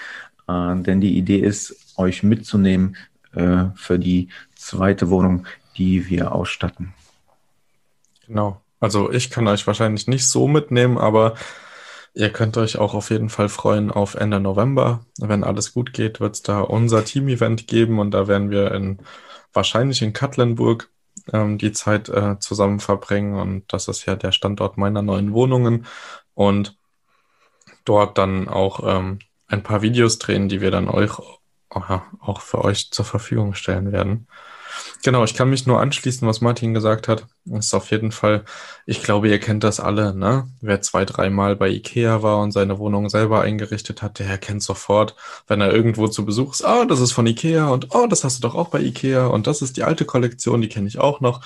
Äh, 0.49 0.77
denn 0.77 1.01
die 1.01 1.17
Idee 1.17 1.39
ist, 1.39 1.95
euch 1.97 2.23
mitzunehmen 2.23 2.97
äh, 3.35 3.67
für 3.75 3.99
die 3.99 4.29
zweite 4.57 5.11
Wohnung, 5.11 5.47
die 5.77 6.09
wir 6.09 6.33
ausstatten. 6.33 6.95
Genau. 8.27 8.61
Also 8.81 9.11
ich 9.11 9.31
kann 9.31 9.49
euch 9.49 9.67
wahrscheinlich 9.67 10.07
nicht 10.07 10.29
so 10.29 10.49
mitnehmen, 10.49 10.99
aber 10.99 11.35
Ihr 12.17 12.31
könnt 12.31 12.57
euch 12.57 12.79
auch 12.79 12.95
auf 12.95 13.11
jeden 13.11 13.29
Fall 13.29 13.49
freuen 13.49 13.91
auf 13.91 14.15
Ende 14.15 14.39
November. 14.39 15.05
Wenn 15.19 15.43
alles 15.43 15.75
gut 15.75 15.93
geht, 15.93 16.21
wird 16.21 16.37
es 16.37 16.43
da 16.43 16.61
unser 16.61 17.05
Team-Event 17.05 17.67
geben 17.67 17.99
und 17.99 18.13
da 18.13 18.29
werden 18.29 18.51
wir 18.51 18.71
in, 18.71 19.01
wahrscheinlich 19.53 20.01
in 20.01 20.13
Katlenburg 20.13 20.91
ähm, 21.33 21.59
die 21.59 21.73
Zeit 21.73 22.09
äh, 22.09 22.39
zusammen 22.39 22.79
verbringen 22.79 23.35
und 23.35 23.73
das 23.73 23.89
ist 23.89 24.07
ja 24.07 24.15
der 24.15 24.31
Standort 24.31 24.79
meiner 24.79 25.03
neuen 25.03 25.33
Wohnungen 25.33 25.87
und 26.35 26.79
dort 27.85 28.17
dann 28.17 28.49
auch 28.49 28.81
ähm, 28.85 29.19
ein 29.55 29.63
paar 29.63 29.83
Videos 29.83 30.19
drehen, 30.19 30.49
die 30.49 30.61
wir 30.61 30.71
dann 30.71 30.89
euch 30.89 31.13
auch 31.71 32.41
für 32.41 32.63
euch 32.63 32.91
zur 32.91 33.05
Verfügung 33.05 33.55
stellen 33.55 33.91
werden. 33.91 34.29
Genau, 35.03 35.25
ich 35.25 35.35
kann 35.35 35.51
mich 35.51 35.67
nur 35.67 35.81
anschließen, 35.81 36.27
was 36.27 36.41
Martin 36.41 36.75
gesagt 36.75 37.09
hat. 37.09 37.27
Das 37.45 37.67
ist 37.67 37.75
auf 37.75 37.91
jeden 37.91 38.11
Fall, 38.13 38.45
ich 38.87 39.03
glaube, 39.03 39.29
ihr 39.29 39.39
kennt 39.39 39.65
das 39.65 39.81
alle, 39.81 40.15
ne? 40.15 40.49
Wer 40.61 40.81
zwei, 40.83 41.05
dreimal 41.05 41.57
bei 41.57 41.69
Ikea 41.69 42.23
war 42.23 42.41
und 42.41 42.53
seine 42.53 42.79
Wohnung 42.79 43.09
selber 43.09 43.43
eingerichtet 43.43 44.03
hat, 44.03 44.19
der 44.19 44.39
kennt 44.39 44.63
sofort, 44.63 45.15
wenn 45.47 45.61
er 45.61 45.73
irgendwo 45.73 46.09
zu 46.09 46.25
Besuch 46.25 46.55
ist, 46.55 46.65
oh, 46.65 46.85
das 46.87 47.01
ist 47.01 47.13
von 47.13 47.27
Ikea 47.27 47.69
und 47.69 47.95
oh, 47.95 48.07
das 48.07 48.25
hast 48.25 48.39
du 48.39 48.49
doch 48.49 48.55
auch 48.55 48.69
bei 48.69 48.81
Ikea 48.81 49.27
und 49.27 49.47
das 49.47 49.63
ist 49.63 49.77
die 49.77 49.85
alte 49.85 50.05
Kollektion, 50.05 50.61
die 50.61 50.69
kenne 50.69 50.89
ich 50.89 50.99
auch 50.99 51.21
noch. 51.21 51.45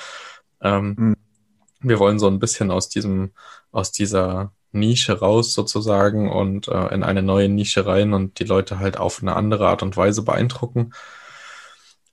Ähm, 0.63 0.95
mhm. 0.99 1.17
Wir 1.81 1.99
wollen 1.99 2.19
so 2.19 2.29
ein 2.29 2.41
bisschen 2.41 2.71
aus 2.71 2.89
diesem, 2.89 3.33
aus 3.73 3.93
dieser 3.93 4.53
Nische 4.73 5.19
raus 5.21 5.55
sozusagen 5.55 6.31
und 6.31 6.69
äh, 6.69 6.95
in 6.95 7.03
eine 7.03 7.23
neue 7.23 7.49
Nische 7.49 7.87
rein 7.87 8.13
und 8.13 8.39
die 8.39 8.45
Leute 8.45 8.79
halt 8.79 8.99
auf 8.99 9.23
eine 9.23 9.37
andere 9.37 9.69
Art 9.69 9.83
und 9.83 9.97
Weise 9.97 10.23
beeindrucken. 10.23 10.93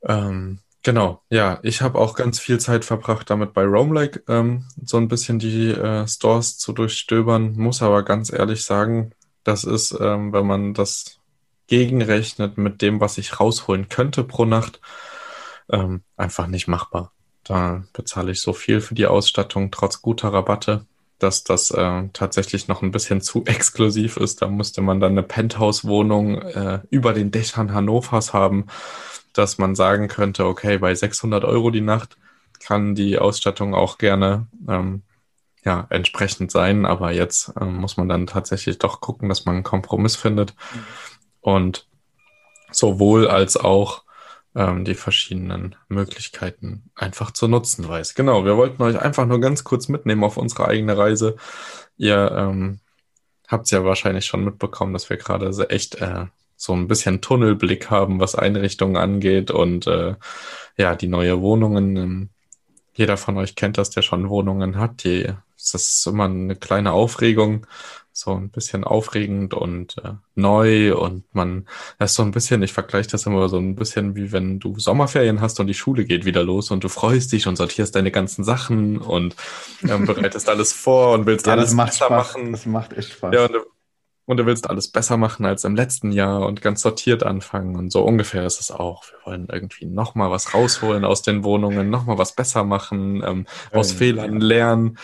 Ähm, 0.04 0.60
Genau, 0.86 1.24
ja, 1.32 1.60
ich 1.64 1.82
habe 1.82 1.98
auch 1.98 2.14
ganz 2.14 2.40
viel 2.40 2.60
Zeit 2.60 2.86
verbracht, 2.86 3.32
damit 3.32 3.54
bei 3.54 3.64
Roamlike 3.64 4.22
ähm, 4.28 4.66
so 4.84 4.98
ein 4.98 5.08
bisschen 5.08 5.40
die 5.40 5.72
äh, 5.72 6.08
Stores 6.08 6.60
zu 6.60 6.74
durchstöbern, 6.74 7.54
muss 7.54 7.82
aber 7.82 8.04
ganz 8.04 8.32
ehrlich 8.32 8.64
sagen, 8.64 9.12
das 9.44 9.64
ist, 9.64 9.98
ähm, 10.00 10.32
wenn 10.32 10.46
man 10.46 10.76
das 10.76 11.20
gegenrechnet 11.66 12.60
mit 12.60 12.84
dem, 12.84 13.00
was 13.02 13.18
ich 13.18 13.40
rausholen 13.40 13.90
könnte 13.90 14.24
pro 14.24 14.46
Nacht, 14.46 14.80
ähm, 15.72 16.04
einfach 16.18 16.46
nicht 16.46 16.68
machbar. 16.68 17.12
Da 17.44 17.84
bezahle 17.94 18.32
ich 18.32 18.42
so 18.42 18.54
viel 18.54 18.80
für 18.80 18.94
die 18.94 19.08
Ausstattung, 19.08 19.72
trotz 19.72 20.04
guter 20.04 20.34
Rabatte, 20.34 20.86
dass 21.20 21.44
das 21.44 21.72
äh, 21.72 22.04
tatsächlich 22.14 22.68
noch 22.68 22.82
ein 22.82 22.92
bisschen 22.92 23.22
zu 23.22 23.44
exklusiv 23.46 24.18
ist. 24.18 24.42
Da 24.42 24.48
müsste 24.48 24.82
man 24.82 25.00
dann 25.00 25.12
eine 25.14 25.24
Penthouse-Wohnung 25.24 26.42
äh, 26.42 26.80
über 26.90 27.14
den 27.14 27.32
Dächern 27.32 27.74
Hannovers 27.74 28.34
haben 28.34 28.66
dass 29.38 29.58
man 29.58 29.76
sagen 29.76 30.08
könnte, 30.08 30.46
okay, 30.46 30.78
bei 30.78 30.96
600 30.96 31.44
Euro 31.44 31.70
die 31.70 31.82
Nacht 31.82 32.18
kann 32.60 32.96
die 32.96 33.20
Ausstattung 33.20 33.76
auch 33.76 33.98
gerne 33.98 34.48
ähm, 34.68 35.04
ja, 35.64 35.88
entsprechend 35.90 36.52
sein, 36.52 36.86
aber 36.86 37.12
jetzt 37.12 37.52
ähm, 37.60 37.76
muss 37.76 37.98
man 37.98 38.08
dann 38.08 38.28
tatsächlich 38.28 38.78
doch 38.78 39.02
gucken, 39.02 39.30
dass 39.30 39.46
man 39.46 39.56
einen 39.56 39.64
Kompromiss 39.64 40.16
findet 40.16 40.56
mhm. 40.74 40.86
und 41.42 41.88
sowohl 42.72 43.28
als 43.28 43.58
auch 43.58 44.04
ähm, 44.56 44.86
die 44.86 44.96
verschiedenen 44.96 45.76
Möglichkeiten 45.90 46.90
einfach 46.96 47.32
zu 47.32 47.48
nutzen 47.48 47.88
weiß. 47.88 48.16
Genau, 48.16 48.46
wir 48.46 48.58
wollten 48.58 48.82
euch 48.82 49.00
einfach 49.00 49.26
nur 49.26 49.40
ganz 49.42 49.64
kurz 49.64 49.90
mitnehmen 49.90 50.24
auf 50.24 50.38
unsere 50.38 50.68
eigene 50.68 50.98
Reise. 50.98 51.36
Ihr 51.98 52.32
ähm, 52.32 52.80
habt 53.48 53.66
es 53.66 53.72
ja 53.72 53.84
wahrscheinlich 53.84 54.26
schon 54.26 54.44
mitbekommen, 54.44 54.94
dass 54.94 55.10
wir 55.10 55.18
gerade 55.18 55.52
echt 55.70 55.96
äh, 55.96 56.26
so 56.56 56.74
ein 56.74 56.88
bisschen 56.88 57.22
Tunnelblick 57.22 57.90
haben, 57.90 58.20
was 58.20 58.36
Einrichtungen 58.36 58.98
angeht 58.98 59.52
und 59.52 59.88
äh, 59.88 60.16
ja, 60.78 60.96
die 60.96 61.08
neue 61.08 61.42
Wohnungen. 61.42 61.98
Ähm, 61.98 62.30
jeder 62.94 63.18
von 63.18 63.38
euch 63.38 63.56
kennt 63.56 63.78
das, 63.78 63.90
der 63.90 64.02
schon 64.04 64.30
Wohnungen 64.30 64.78
hat. 64.78 65.04
Die, 65.04 65.26
das 65.58 65.74
ist 65.74 66.08
immer 66.08 66.26
eine 66.26 66.56
kleine 66.56 66.94
Aufregung, 66.94 67.68
so 68.18 68.32
ein 68.32 68.50
bisschen 68.50 68.86
aufregend 68.86 69.54
und 69.54 69.98
äh, 69.98 70.14
neu 70.36 70.96
und 70.96 71.26
man, 71.34 71.68
das 72.00 72.12
ist 72.12 72.16
so 72.16 72.24
ein 72.24 72.32
bisschen, 72.32 72.64
ich 72.64 72.72
vergleiche 72.72 73.10
das 73.10 73.26
immer 73.26 73.50
so 73.50 73.58
ein 73.58 73.76
bisschen 73.76 74.16
wie 74.16 74.32
wenn 74.32 74.58
du 74.60 74.80
Sommerferien 74.80 75.42
hast 75.42 75.60
und 75.60 75.68
die 75.68 75.74
Schule 75.74 76.06
geht 76.06 76.24
wieder 76.24 76.42
los 76.42 76.72
und 76.72 76.86
du 76.86 76.88
freust 76.88 77.34
dich 77.34 77.46
und 77.46 77.58
sortierst 77.58 77.94
deine 77.94 78.12
ganzen 78.12 78.46
Sachen 78.46 79.00
und 79.00 79.36
ähm, 79.84 80.06
bereitest 80.06 80.48
alles 80.48 80.72
vor 80.72 81.14
und 81.14 81.26
willst 81.26 81.46
ja, 81.46 81.54
alles 81.54 81.74
macht 81.74 81.96
Spaß. 81.96 82.10
machen. 82.10 82.54
Das 82.54 82.66
macht 82.66 82.94
echt 82.94 83.12
Spaß. 83.12 83.36
Ja, 83.36 83.46
und 83.48 83.56
und 84.28 84.38
du 84.38 84.48
willst 84.48 84.70
alles 84.70 84.88
besser 84.88 85.18
machen 85.18 85.46
als 85.46 85.66
im 85.66 85.76
letzten 85.76 86.12
Jahr 86.12 86.48
und 86.48 86.64
ganz 86.64 86.82
sortiert 86.82 87.22
anfangen. 87.22 87.76
Und 87.76 87.92
so 87.92 88.04
ungefähr 88.04 88.44
ist 88.44 88.60
es 88.60 88.72
auch. 88.72 89.04
Wir 89.04 89.20
wollen 89.24 89.48
irgendwie 89.52 89.86
nochmal 89.86 90.32
was 90.32 90.56
rausholen 90.56 91.06
aus 91.06 91.22
den 91.22 91.44
Wohnungen, 91.44 91.92
nochmal 91.92 92.18
was 92.18 92.34
besser 92.34 92.64
machen, 92.64 93.22
ähm, 93.24 93.46
aus 93.72 93.92
ja, 93.92 93.98
Fehlern 93.98 94.42
lernen. 94.42 94.98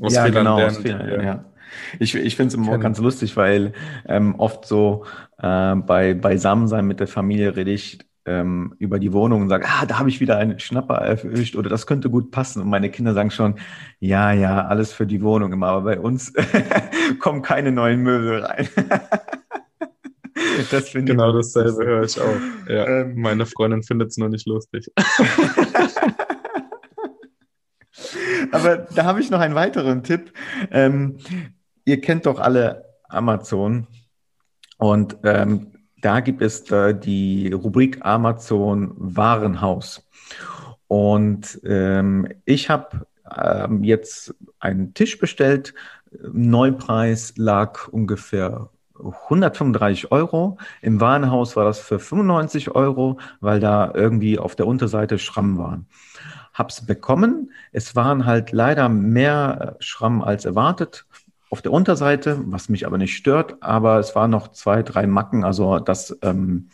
Aus 0.00 0.14
ja, 0.14 0.24
Fehlern 0.24 0.44
genau, 0.44 0.56
lernen. 0.56 0.76
Aus 0.76 0.82
Fehlern, 0.82 1.22
ja. 1.22 1.51
Ich, 1.98 2.14
ich 2.14 2.36
finde 2.36 2.48
es 2.48 2.54
immer 2.54 2.78
ganz 2.78 2.98
lustig, 2.98 3.36
weil 3.36 3.72
ähm, 4.06 4.34
oft 4.36 4.66
so 4.66 5.04
äh, 5.38 5.74
bei 5.76 6.14
Beisammensein 6.14 6.86
mit 6.86 7.00
der 7.00 7.08
Familie 7.08 7.56
rede 7.56 7.70
ich 7.70 7.98
ähm, 8.24 8.74
über 8.78 8.98
die 8.98 9.12
Wohnung 9.12 9.42
und 9.42 9.48
sage, 9.48 9.66
ah, 9.66 9.84
da 9.86 9.98
habe 9.98 10.08
ich 10.08 10.20
wieder 10.20 10.38
einen 10.38 10.60
Schnapper 10.60 10.94
erwischt 10.94 11.56
oder 11.56 11.68
das 11.68 11.86
könnte 11.86 12.08
gut 12.08 12.30
passen. 12.30 12.62
Und 12.62 12.70
meine 12.70 12.90
Kinder 12.90 13.14
sagen 13.14 13.30
schon, 13.30 13.56
ja, 13.98 14.32
ja, 14.32 14.66
alles 14.66 14.92
für 14.92 15.06
die 15.06 15.22
Wohnung 15.22 15.52
immer, 15.52 15.68
aber 15.68 15.82
bei 15.82 15.98
uns 15.98 16.32
kommen 17.18 17.42
keine 17.42 17.72
neuen 17.72 18.02
Möbel 18.02 18.44
rein. 18.44 18.68
das 20.70 20.92
genau 20.92 21.32
dasselbe 21.32 21.84
höre 21.84 22.04
ich 22.04 22.20
auch. 22.20 22.36
Ja, 22.68 22.86
ähm, 22.86 23.20
meine 23.20 23.46
Freundin 23.46 23.82
findet 23.82 24.10
es 24.10 24.18
nur 24.18 24.28
nicht 24.28 24.46
lustig. 24.46 24.88
aber 28.52 28.76
da 28.94 29.04
habe 29.04 29.20
ich 29.20 29.30
noch 29.30 29.40
einen 29.40 29.56
weiteren 29.56 30.04
Tipp. 30.04 30.32
Ähm, 30.70 31.16
ihr 31.84 32.00
kennt 32.00 32.26
doch 32.26 32.38
alle 32.38 32.84
Amazon. 33.08 33.86
Und 34.78 35.16
ähm, 35.24 35.72
da 36.00 36.20
gibt 36.20 36.42
es 36.42 36.70
äh, 36.70 36.94
die 36.94 37.52
Rubrik 37.52 38.04
Amazon 38.04 38.92
Warenhaus. 38.96 40.08
Und 40.88 41.60
ähm, 41.64 42.28
ich 42.44 42.68
habe 42.68 43.06
ähm, 43.36 43.84
jetzt 43.84 44.34
einen 44.58 44.94
Tisch 44.94 45.18
bestellt. 45.18 45.74
Neupreis 46.32 47.34
lag 47.36 47.88
ungefähr 47.88 48.68
135 48.98 50.12
Euro. 50.12 50.58
Im 50.80 51.00
Warenhaus 51.00 51.56
war 51.56 51.64
das 51.64 51.78
für 51.80 51.98
95 51.98 52.72
Euro, 52.72 53.18
weil 53.40 53.60
da 53.60 53.92
irgendwie 53.94 54.38
auf 54.38 54.54
der 54.54 54.66
Unterseite 54.66 55.18
Schrammen 55.18 55.58
waren. 55.58 55.86
Hab's 56.52 56.84
bekommen. 56.84 57.52
Es 57.72 57.96
waren 57.96 58.26
halt 58.26 58.52
leider 58.52 58.88
mehr 58.88 59.76
Schrammen 59.80 60.22
als 60.22 60.44
erwartet 60.44 61.06
auf 61.52 61.60
der 61.60 61.72
Unterseite, 61.72 62.40
was 62.46 62.70
mich 62.70 62.86
aber 62.86 62.96
nicht 62.96 63.14
stört, 63.14 63.62
aber 63.62 63.98
es 63.98 64.16
waren 64.16 64.30
noch 64.30 64.48
zwei, 64.48 64.82
drei 64.82 65.06
Macken, 65.06 65.44
also 65.44 65.80
dass, 65.80 66.16
ähm, 66.22 66.70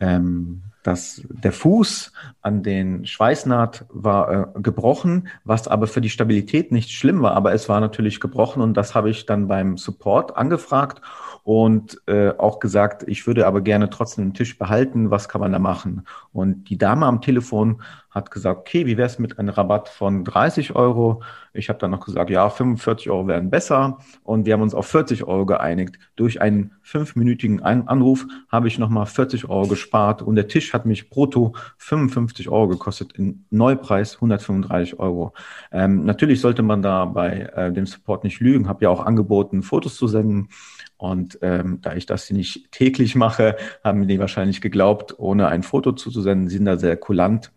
ähm, 0.00 0.62
dass 0.82 1.20
der 1.28 1.52
Fuß 1.52 2.12
an 2.40 2.62
den 2.62 3.04
Schweißnaht 3.04 3.84
war 3.90 4.56
äh, 4.56 4.60
gebrochen, 4.62 5.28
was 5.44 5.68
aber 5.68 5.86
für 5.86 6.00
die 6.00 6.08
Stabilität 6.08 6.72
nicht 6.72 6.92
schlimm 6.92 7.20
war, 7.20 7.32
aber 7.32 7.52
es 7.52 7.68
war 7.68 7.78
natürlich 7.80 8.18
gebrochen 8.18 8.62
und 8.62 8.74
das 8.74 8.94
habe 8.94 9.10
ich 9.10 9.26
dann 9.26 9.48
beim 9.48 9.76
Support 9.76 10.34
angefragt 10.34 11.02
und 11.44 12.00
äh, 12.06 12.30
auch 12.38 12.58
gesagt, 12.58 13.04
ich 13.06 13.26
würde 13.26 13.46
aber 13.46 13.60
gerne 13.60 13.90
trotzdem 13.90 14.24
den 14.24 14.34
Tisch 14.34 14.56
behalten, 14.58 15.10
was 15.10 15.28
kann 15.28 15.42
man 15.42 15.52
da 15.52 15.58
machen? 15.58 16.06
Und 16.32 16.70
die 16.70 16.78
Dame 16.78 17.04
am 17.04 17.20
Telefon 17.20 17.82
hat 18.16 18.30
gesagt, 18.30 18.60
okay, 18.60 18.86
wie 18.86 18.96
wäre 18.96 19.06
es 19.06 19.18
mit 19.18 19.38
einem 19.38 19.50
Rabatt 19.50 19.90
von 19.90 20.24
30 20.24 20.74
Euro? 20.74 21.22
Ich 21.52 21.68
habe 21.68 21.78
dann 21.78 21.90
noch 21.90 22.04
gesagt, 22.04 22.30
ja, 22.30 22.48
45 22.48 23.10
Euro 23.10 23.26
wären 23.28 23.50
besser. 23.50 23.98
Und 24.24 24.46
wir 24.46 24.54
haben 24.54 24.62
uns 24.62 24.74
auf 24.74 24.86
40 24.86 25.24
Euro 25.24 25.44
geeinigt. 25.44 25.98
Durch 26.16 26.40
einen 26.40 26.72
fünfminütigen 26.80 27.62
Anruf 27.62 28.26
habe 28.48 28.68
ich 28.68 28.78
nochmal 28.78 29.04
40 29.04 29.48
Euro 29.50 29.66
gespart 29.68 30.22
und 30.22 30.34
der 30.34 30.48
Tisch 30.48 30.72
hat 30.72 30.86
mich 30.86 31.10
brutto 31.10 31.54
55 31.76 32.48
Euro 32.48 32.68
gekostet, 32.68 33.12
in 33.12 33.44
Neupreis 33.50 34.14
135 34.14 34.98
Euro. 34.98 35.34
Ähm, 35.70 36.06
natürlich 36.06 36.40
sollte 36.40 36.62
man 36.62 36.80
da 36.80 37.04
bei 37.04 37.50
äh, 37.54 37.70
dem 37.70 37.86
Support 37.86 38.24
nicht 38.24 38.40
lügen, 38.40 38.66
habe 38.66 38.84
ja 38.84 38.88
auch 38.88 39.04
angeboten, 39.04 39.62
Fotos 39.62 39.96
zu 39.96 40.08
senden. 40.08 40.48
Und 40.96 41.38
ähm, 41.42 41.80
da 41.82 41.94
ich 41.94 42.06
das 42.06 42.30
nicht 42.30 42.72
täglich 42.72 43.14
mache, 43.14 43.56
haben 43.84 44.08
die 44.08 44.18
wahrscheinlich 44.18 44.62
geglaubt, 44.62 45.14
ohne 45.18 45.48
ein 45.48 45.62
Foto 45.62 45.92
zuzusenden, 45.92 46.48
sind 46.48 46.64
da 46.64 46.78
sehr 46.78 46.96
kulant 46.96 47.52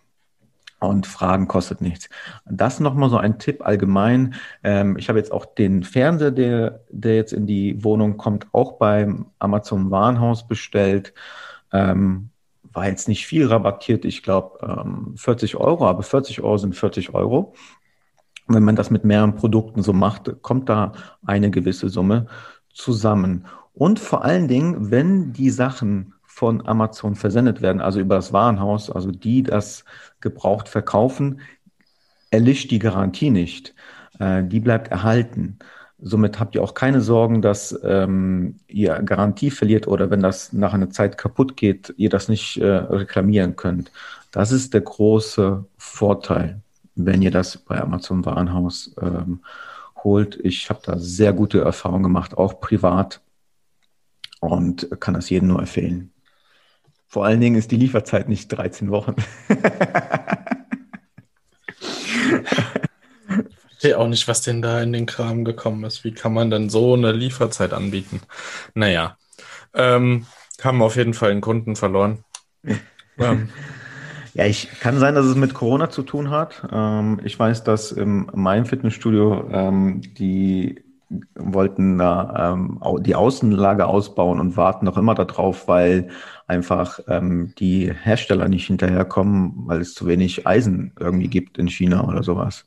und 0.80 1.08
Fragen 1.08 1.48
kostet 1.48 1.82
nichts. 1.82 2.10
Das 2.46 2.80
nochmal 2.80 3.10
so 3.10 3.18
ein 3.18 3.39
Tipp 3.39 3.65
allgemein. 3.65 4.36
Ähm, 4.63 4.98
ich 4.98 5.10
habe 5.10 5.20
jetzt 5.20 5.32
auch 5.32 5.46
den 5.46 5.84
Fernseher, 5.84 6.32
der, 6.32 6.82
der 6.89 7.15
jetzt 7.15 7.34
in 7.34 7.46
die 7.48 7.84
Wohnung 7.84 8.18
kommt, 8.18 8.48
auch 8.54 8.74
beim 8.74 9.28
Amazon 9.39 9.92
Warenhaus 9.92 10.48
bestellt. 10.48 11.13
Ähm, 11.72 12.30
war 12.72 12.88
jetzt 12.88 13.08
nicht 13.08 13.26
viel 13.26 13.48
rabattiert, 13.48 14.06
ich 14.06 14.24
glaube 14.24 14.60
ähm, 14.62 15.13
40 15.18 15.56
Euro, 15.58 15.88
aber 15.88 16.04
40 16.04 16.42
Euro 16.42 16.58
sind 16.58 16.76
40 16.76 17.13
Euro. 17.13 17.54
Wenn 18.48 18.63
man 18.63 18.76
das 18.76 18.89
mit 18.89 19.04
mehreren 19.04 19.36
Produkten 19.36 19.84
so 19.84 19.94
macht, 19.94 20.42
kommt 20.42 20.70
da 20.70 20.94
eine 21.26 21.52
gewisse 21.52 21.89
Summe 21.89 22.28
zusammen. 22.74 23.46
Und 23.74 24.00
vor 24.00 24.24
allen 24.24 24.48
Dingen, 24.48 24.92
wenn 24.92 25.34
die 25.34 25.50
Sachen 25.50 26.13
von 26.39 26.65
Amazon 26.65 27.15
versendet 27.15 27.62
werden, 27.62 27.82
also 27.82 27.99
über 27.99 28.15
das 28.15 28.32
Warenhaus, 28.32 28.89
also 28.89 29.12
die 29.12 29.43
das 29.43 29.84
gebraucht 30.21 30.69
verkaufen, 30.69 31.41
erlischt 32.32 32.71
die 32.71 32.80
Garantie 32.80 33.30
nicht. 33.30 33.75
Äh, 34.19 34.45
die 34.45 34.62
bleibt 34.62 34.88
erhalten. 34.89 35.60
Somit 36.02 36.39
habt 36.39 36.56
ihr 36.56 36.63
auch 36.63 36.75
keine 36.75 37.02
Sorgen, 37.02 37.41
dass 37.41 37.78
ähm, 37.84 38.56
ihr 38.67 39.02
Garantie 39.02 39.52
verliert 39.52 39.86
oder 39.86 40.12
wenn 40.12 40.21
das 40.21 40.54
nach 40.54 40.73
einer 40.73 40.89
Zeit 40.91 41.17
kaputt 41.17 41.58
geht, 41.58 41.93
ihr 41.97 42.10
das 42.10 42.30
nicht 42.30 42.56
äh, 42.56 42.65
reklamieren 42.67 43.58
könnt. 43.58 43.91
Das 44.32 44.54
ist 44.54 44.73
der 44.73 44.82
große 44.82 45.65
Vorteil, 45.78 46.62
wenn 46.95 47.21
ihr 47.21 47.32
das 47.32 47.58
bei 47.58 47.82
Amazon 47.82 48.23
Warenhaus 48.23 48.95
ähm, 49.02 49.41
holt. 50.06 50.39
Ich 50.41 50.69
habe 50.69 50.80
da 50.86 50.97
sehr 50.97 51.34
gute 51.34 51.60
Erfahrungen 51.60 52.04
gemacht, 52.04 52.38
auch 52.38 52.62
privat 52.62 53.19
und 54.39 54.88
kann 55.02 55.15
das 55.15 55.30
jedem 55.30 55.49
nur 55.49 55.60
empfehlen. 55.60 56.13
Vor 57.10 57.26
allen 57.26 57.41
Dingen 57.41 57.56
ist 57.56 57.72
die 57.72 57.78
Lieferzeit 57.78 58.30
nicht 58.30 58.50
13 58.50 58.91
Wochen. 58.91 59.15
Ich 63.50 63.56
verstehe 63.58 63.98
auch 63.98 64.08
nicht, 64.08 64.28
was 64.28 64.41
denn 64.41 64.62
da 64.62 64.82
in 64.82 64.93
den 64.93 65.06
Kram 65.06 65.43
gekommen 65.43 65.84
ist. 65.86 66.04
Wie 66.04 66.13
kann 66.13 66.34
man 66.34 66.52
denn 66.52 66.69
so 66.69 66.93
eine 66.93 67.12
Lieferzeit 67.12 67.74
anbieten? 67.74 68.22
Naja, 68.76 69.17
ähm, 69.74 70.28
haben 70.62 70.82
auf 70.82 70.98
jeden 70.98 71.13
Fall 71.13 71.32
einen 71.32 71.41
Kunden 71.41 71.76
verloren. 71.76 72.24
ähm. 73.17 73.50
Ja, 74.36 74.45
ich 74.45 74.69
kann 74.80 75.00
sein, 75.00 75.15
dass 75.15 75.26
es 75.26 75.36
mit 75.36 75.56
Corona 75.56 75.89
zu 75.89 76.04
tun 76.04 76.30
hat. 76.30 76.67
Ähm, 76.72 77.19
ich 77.24 77.38
weiß, 77.38 77.63
dass 77.63 77.91
in 77.91 78.30
meinem 78.34 78.67
Fitnessstudio 78.67 79.50
ähm, 79.52 80.02
die 80.02 80.84
wollten 81.36 81.98
da 81.98 82.54
ähm, 82.54 82.80
die 83.00 83.15
Außenlage 83.15 83.88
ausbauen 83.88 84.39
und 84.39 84.58
warten 84.58 84.86
noch 84.86 84.98
immer 84.98 85.15
darauf, 85.15 85.67
weil 85.67 86.10
einfach 86.48 87.00
ähm, 87.08 87.54
die 87.58 87.91
Hersteller 87.91 88.48
nicht 88.48 88.67
hinterherkommen, 88.67 89.54
weil 89.67 89.82
es 89.82 89.93
zu 89.93 90.08
wenig 90.08 90.45
Eisen 90.45 90.93
irgendwie 91.00 91.28
gibt 91.28 91.58
in 91.58 91.67
China 91.67 92.08
oder 92.08 92.24
sowas. 92.24 92.65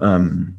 Ähm, 0.00 0.58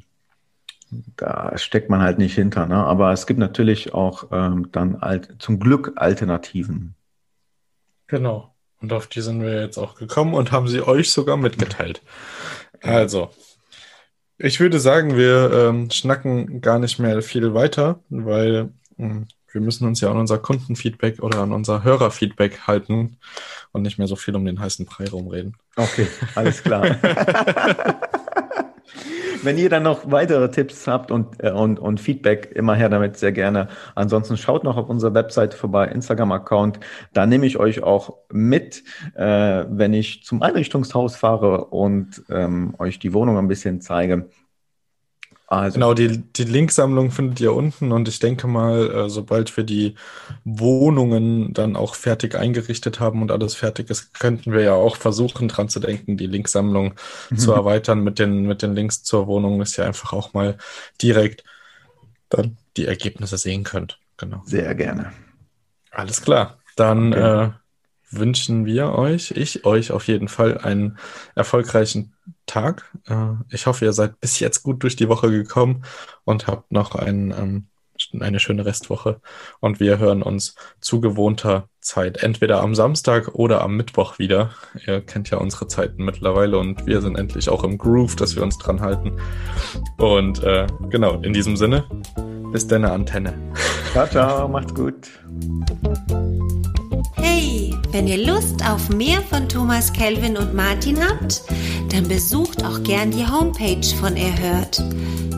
da 1.15 1.57
steckt 1.57 1.89
man 1.89 2.01
halt 2.01 2.17
nicht 2.17 2.35
hinter. 2.35 2.65
Ne? 2.65 2.75
Aber 2.75 3.11
es 3.13 3.27
gibt 3.27 3.39
natürlich 3.39 3.93
auch 3.93 4.29
ähm, 4.31 4.69
dann 4.71 4.95
alt, 4.95 5.35
zum 5.39 5.59
Glück 5.59 5.93
Alternativen. 5.95 6.95
Genau. 8.07 8.53
Und 8.81 8.93
auf 8.93 9.07
die 9.07 9.21
sind 9.21 9.41
wir 9.41 9.61
jetzt 9.61 9.77
auch 9.77 9.95
gekommen 9.95 10.33
und 10.33 10.51
haben 10.51 10.67
sie 10.67 10.81
euch 10.81 11.11
sogar 11.11 11.37
mitgeteilt. 11.37 12.01
Also, 12.81 13.29
ich 14.39 14.59
würde 14.59 14.79
sagen, 14.79 15.15
wir 15.15 15.51
ähm, 15.53 15.91
schnacken 15.91 16.61
gar 16.61 16.79
nicht 16.79 16.97
mehr 16.97 17.21
viel 17.21 17.53
weiter, 17.53 17.99
weil 18.09 18.69
ähm, 18.97 19.27
wir 19.51 19.61
müssen 19.61 19.87
uns 19.87 19.99
ja 20.01 20.09
an 20.09 20.17
unser 20.17 20.37
Kundenfeedback 20.37 21.21
oder 21.21 21.39
an 21.39 21.51
unser 21.51 21.83
Hörerfeedback 21.83 22.67
halten 22.67 23.17
und 23.71 23.81
nicht 23.81 23.97
mehr 23.97 24.07
so 24.07 24.15
viel 24.15 24.35
um 24.35 24.45
den 24.45 24.59
heißen 24.59 24.85
Brei 24.85 25.05
rumreden. 25.09 25.57
Okay, 25.75 26.07
alles 26.35 26.63
klar. 26.63 26.85
Wenn 29.43 29.57
ihr 29.57 29.69
dann 29.69 29.83
noch 29.83 30.11
weitere 30.11 30.49
Tipps 30.51 30.87
habt 30.87 31.11
und, 31.11 31.43
äh, 31.43 31.51
und, 31.51 31.79
und 31.79 31.99
Feedback, 31.99 32.51
immer 32.53 32.75
her 32.75 32.89
damit 32.89 33.17
sehr 33.17 33.31
gerne. 33.31 33.69
Ansonsten 33.95 34.37
schaut 34.37 34.63
noch 34.63 34.77
auf 34.77 34.89
unserer 34.89 35.13
Webseite 35.13 35.55
vorbei, 35.55 35.87
Instagram-Account. 35.87 36.79
Da 37.13 37.25
nehme 37.25 37.45
ich 37.45 37.57
euch 37.57 37.83
auch 37.83 38.17
mit, 38.31 38.83
äh, 39.15 39.65
wenn 39.69 39.93
ich 39.93 40.23
zum 40.23 40.41
Einrichtungshaus 40.41 41.15
fahre 41.15 41.65
und 41.65 42.23
ähm, 42.29 42.75
euch 42.79 42.99
die 42.99 43.13
Wohnung 43.13 43.37
ein 43.37 43.47
bisschen 43.47 43.81
zeige. 43.81 44.29
Also. 45.51 45.73
Genau, 45.73 45.95
die, 45.95 46.19
die 46.19 46.43
Linksammlung 46.43 47.09
findet 47.09 47.39
ihr 47.39 47.53
unten 47.53 47.91
und 47.91 48.07
ich 48.07 48.19
denke 48.19 48.45
mal, 48.45 48.91
äh, 48.91 49.09
sobald 49.09 49.57
wir 49.57 49.63
die 49.63 49.95
Wohnungen 50.43 51.55
dann 51.55 51.75
auch 51.75 51.95
fertig 51.95 52.35
eingerichtet 52.35 52.99
haben 52.99 53.23
und 53.23 53.31
alles 53.31 53.55
fertig 53.55 53.89
ist, 53.89 54.13
könnten 54.13 54.51
wir 54.51 54.61
ja 54.61 54.73
auch 54.75 54.95
versuchen, 54.95 55.47
dran 55.47 55.67
zu 55.67 55.79
denken, 55.79 56.17
die 56.17 56.27
Linksammlung 56.27 56.93
mhm. 57.31 57.37
zu 57.37 57.51
erweitern 57.51 58.03
mit 58.03 58.19
den, 58.19 58.43
mit 58.43 58.61
den 58.61 58.75
Links 58.75 59.01
zur 59.01 59.25
Wohnung, 59.25 59.57
dass 59.57 59.75
ihr 59.75 59.87
einfach 59.87 60.13
auch 60.13 60.33
mal 60.35 60.55
direkt 61.01 61.43
dann 62.29 62.57
die 62.77 62.85
Ergebnisse 62.85 63.39
sehen 63.39 63.63
könnt. 63.63 63.97
Genau. 64.17 64.43
Sehr 64.45 64.75
gerne. 64.75 65.13
Alles 65.89 66.21
klar. 66.21 66.59
Dann 66.75 67.11
okay. 67.11 67.45
äh, 67.45 67.49
wünschen 68.11 68.67
wir 68.67 68.91
euch, 68.93 69.31
ich 69.31 69.65
euch 69.65 69.91
auf 69.91 70.07
jeden 70.07 70.27
Fall 70.27 70.59
einen 70.59 70.99
erfolgreichen 71.33 72.13
Tag. 72.45 72.91
Äh, 73.07 73.33
ich 73.49 73.65
hoffe, 73.65 73.85
ihr 73.85 73.93
seid 73.93 74.19
bis 74.19 74.39
jetzt 74.39 74.63
gut 74.63 74.83
durch 74.83 74.95
die 74.95 75.09
Woche 75.09 75.29
gekommen 75.29 75.83
und 76.25 76.47
habt 76.47 76.71
noch 76.71 76.95
einen 76.95 77.31
ähm, 77.31 77.67
eine 78.19 78.39
schöne 78.39 78.65
Restwoche 78.65 79.19
und 79.59 79.79
wir 79.79 79.97
hören 79.99 80.23
uns 80.23 80.55
zu 80.79 81.01
gewohnter 81.01 81.67
Zeit, 81.81 82.23
entweder 82.23 82.61
am 82.61 82.75
Samstag 82.75 83.35
oder 83.35 83.61
am 83.61 83.75
Mittwoch 83.75 84.19
wieder. 84.19 84.51
Ihr 84.85 85.01
kennt 85.01 85.29
ja 85.29 85.37
unsere 85.37 85.67
Zeiten 85.67 86.03
mittlerweile 86.03 86.57
und 86.57 86.85
wir 86.85 87.01
sind 87.01 87.17
endlich 87.17 87.49
auch 87.49 87.63
im 87.63 87.77
Groove, 87.77 88.15
dass 88.15 88.35
wir 88.35 88.43
uns 88.43 88.57
dran 88.57 88.81
halten. 88.81 89.19
Und 89.97 90.43
äh, 90.43 90.67
genau, 90.89 91.19
in 91.21 91.33
diesem 91.33 91.57
Sinne, 91.57 91.85
bis 92.51 92.67
deine 92.67 92.91
Antenne. 92.91 93.33
Ciao, 93.91 94.07
ciao, 94.07 94.47
macht's 94.47 94.73
gut. 94.73 95.09
Hey, 97.15 97.73
wenn 97.91 98.07
ihr 98.07 98.25
Lust 98.25 98.63
auf 98.69 98.89
mehr 98.89 99.21
von 99.21 99.49
Thomas 99.49 99.91
Kelvin 99.93 100.37
und 100.37 100.53
Martin 100.53 100.99
habt, 100.99 101.43
dann 101.91 102.07
besucht 102.07 102.63
auch 102.63 102.83
gern 102.83 103.11
die 103.11 103.25
Homepage 103.25 103.85
von 103.99 104.15
Erhört. 104.15 104.83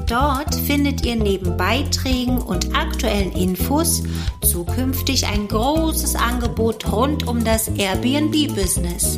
Dort 0.08 0.54
findet 0.56 1.06
ihr 1.06 1.15
neben 1.15 1.56
Beiträgen 1.56 2.38
und 2.38 2.76
aktuellen 2.76 3.32
Infos 3.32 4.04
zukünftig 4.41 5.26
ein 5.28 5.47
großes 5.47 6.15
Angebot 6.15 6.91
rund 6.91 7.28
um 7.28 7.45
das 7.45 7.69
Airbnb-Business. 7.69 9.17